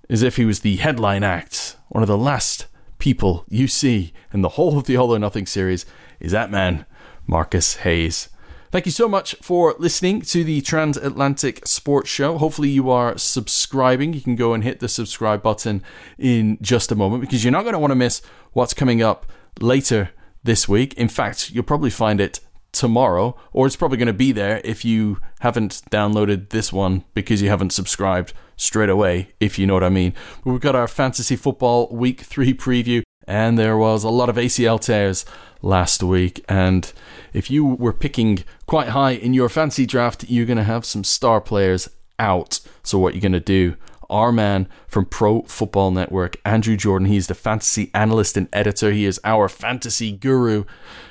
as 0.09 0.21
if 0.21 0.35
he 0.35 0.45
was 0.45 0.59
the 0.59 0.75
headline 0.77 1.23
act, 1.23 1.77
one 1.89 2.03
of 2.03 2.07
the 2.07 2.17
last 2.17 2.67
people 2.99 3.45
you 3.49 3.67
see 3.67 4.13
in 4.33 4.41
the 4.41 4.49
whole 4.49 4.77
of 4.77 4.85
the 4.85 4.97
All 4.97 5.13
or 5.15 5.19
Nothing 5.19 5.45
series 5.45 5.85
is 6.19 6.31
that 6.31 6.51
man, 6.51 6.85
Marcus 7.25 7.77
Hayes. 7.77 8.29
Thank 8.73 8.87
you 8.87 8.91
so 8.91 9.07
much 9.07 9.35
for 9.35 9.75
listening 9.77 10.23
to 10.23 10.43
the 10.43 10.59
Transatlantic 10.61 11.67
Sports 11.67 12.09
Show. 12.09 12.39
Hopefully, 12.39 12.69
you 12.69 12.89
are 12.89 13.15
subscribing. 13.19 14.13
You 14.13 14.21
can 14.21 14.35
go 14.35 14.55
and 14.55 14.63
hit 14.63 14.79
the 14.79 14.89
subscribe 14.89 15.43
button 15.43 15.83
in 16.17 16.57
just 16.59 16.91
a 16.91 16.95
moment 16.95 17.21
because 17.21 17.43
you're 17.43 17.51
not 17.51 17.61
going 17.61 17.73
to 17.73 17.79
want 17.79 17.91
to 17.91 17.95
miss 17.95 18.23
what's 18.53 18.73
coming 18.73 19.03
up 19.03 19.31
later 19.61 20.09
this 20.43 20.67
week. 20.67 20.95
In 20.95 21.07
fact, 21.07 21.51
you'll 21.51 21.63
probably 21.63 21.91
find 21.91 22.19
it 22.19 22.39
tomorrow, 22.71 23.37
or 23.51 23.67
it's 23.67 23.75
probably 23.75 23.99
going 23.99 24.07
to 24.07 24.11
be 24.11 24.31
there 24.31 24.59
if 24.63 24.83
you 24.83 25.19
haven't 25.41 25.83
downloaded 25.91 26.49
this 26.49 26.73
one 26.73 27.03
because 27.13 27.43
you 27.43 27.49
haven't 27.49 27.73
subscribed 27.73 28.33
straight 28.57 28.89
away, 28.89 29.35
if 29.39 29.59
you 29.59 29.67
know 29.67 29.75
what 29.75 29.83
I 29.83 29.89
mean. 29.89 30.15
But 30.43 30.49
we've 30.49 30.59
got 30.59 30.75
our 30.75 30.87
fantasy 30.87 31.35
football 31.35 31.89
week 31.91 32.21
three 32.21 32.55
preview, 32.55 33.02
and 33.27 33.57
there 33.57 33.77
was 33.77 34.03
a 34.03 34.09
lot 34.09 34.29
of 34.29 34.35
ACL 34.35 34.79
tears 34.79 35.25
last 35.61 36.03
week. 36.03 36.43
And 36.47 36.91
if 37.33 37.49
you 37.49 37.65
were 37.65 37.93
picking 37.93 38.43
quite 38.67 38.89
high 38.89 39.11
in 39.11 39.33
your 39.33 39.49
fancy 39.49 39.85
draft, 39.85 40.25
you're 40.27 40.45
going 40.45 40.57
to 40.57 40.63
have 40.63 40.85
some 40.85 41.03
star 41.03 41.41
players 41.41 41.89
out. 42.19 42.59
So, 42.83 42.99
what 42.99 43.13
you're 43.13 43.21
going 43.21 43.31
to 43.31 43.39
do, 43.39 43.75
our 44.09 44.31
man 44.31 44.67
from 44.87 45.05
Pro 45.05 45.41
Football 45.43 45.91
Network, 45.91 46.37
Andrew 46.45 46.77
Jordan, 46.77 47.07
he's 47.07 47.27
the 47.27 47.33
fantasy 47.33 47.89
analyst 47.93 48.37
and 48.37 48.49
editor. 48.53 48.91
He 48.91 49.05
is 49.05 49.19
our 49.23 49.49
fantasy 49.49 50.11
guru. 50.11 50.65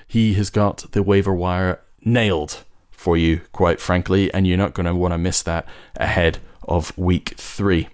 He 0.07 0.35
has 0.35 0.51
got 0.51 0.93
the 0.93 1.03
waiver 1.03 1.35
wire 1.35 1.81
nailed 2.05 2.65
for 2.91 3.17
you, 3.17 3.41
quite 3.53 3.81
frankly, 3.81 4.33
and 4.33 4.47
you're 4.47 4.59
not 4.59 4.75
going 4.75 4.87
to 4.87 4.95
want 4.95 5.13
to 5.13 5.19
miss 5.19 5.43
that 5.43 5.67
ahead 5.97 6.39
of 6.69 6.97
week 6.97 7.35
three. 7.37 7.89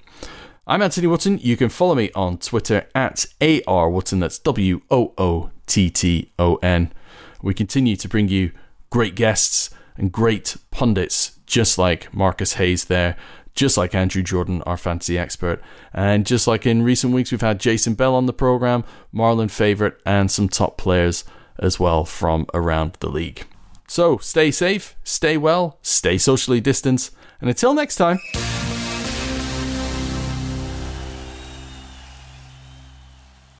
I'm 0.70 0.82
Anthony 0.82 1.06
Wootton. 1.06 1.38
You 1.38 1.56
can 1.56 1.70
follow 1.70 1.94
me 1.94 2.10
on 2.14 2.36
Twitter 2.36 2.86
at 2.94 3.24
ARWootton. 3.40 4.20
That's 4.20 4.38
W 4.40 4.82
O 4.90 5.14
O 5.16 5.50
T 5.66 5.88
T 5.88 6.30
O 6.38 6.56
N. 6.56 6.92
We 7.40 7.54
continue 7.54 7.96
to 7.96 8.06
bring 8.06 8.28
you 8.28 8.52
great 8.90 9.14
guests 9.14 9.70
and 9.96 10.12
great 10.12 10.58
pundits, 10.70 11.38
just 11.46 11.78
like 11.78 12.12
Marcus 12.12 12.52
Hayes 12.54 12.84
there, 12.84 13.16
just 13.54 13.78
like 13.78 13.94
Andrew 13.94 14.22
Jordan, 14.22 14.60
our 14.66 14.76
fantasy 14.76 15.16
expert. 15.16 15.62
And 15.94 16.26
just 16.26 16.46
like 16.46 16.66
in 16.66 16.82
recent 16.82 17.14
weeks, 17.14 17.32
we've 17.32 17.40
had 17.40 17.60
Jason 17.60 17.94
Bell 17.94 18.14
on 18.14 18.26
the 18.26 18.34
program, 18.34 18.84
Marlon 19.12 19.50
Favorite, 19.50 19.98
and 20.04 20.30
some 20.30 20.50
top 20.50 20.76
players 20.76 21.24
as 21.58 21.80
well 21.80 22.04
from 22.04 22.44
around 22.52 22.98
the 23.00 23.08
league. 23.08 23.46
So 23.86 24.18
stay 24.18 24.50
safe, 24.50 24.96
stay 25.02 25.38
well, 25.38 25.78
stay 25.80 26.18
socially 26.18 26.60
distanced, 26.60 27.16
and 27.40 27.48
until 27.48 27.72
next 27.72 27.96
time. 27.96 28.18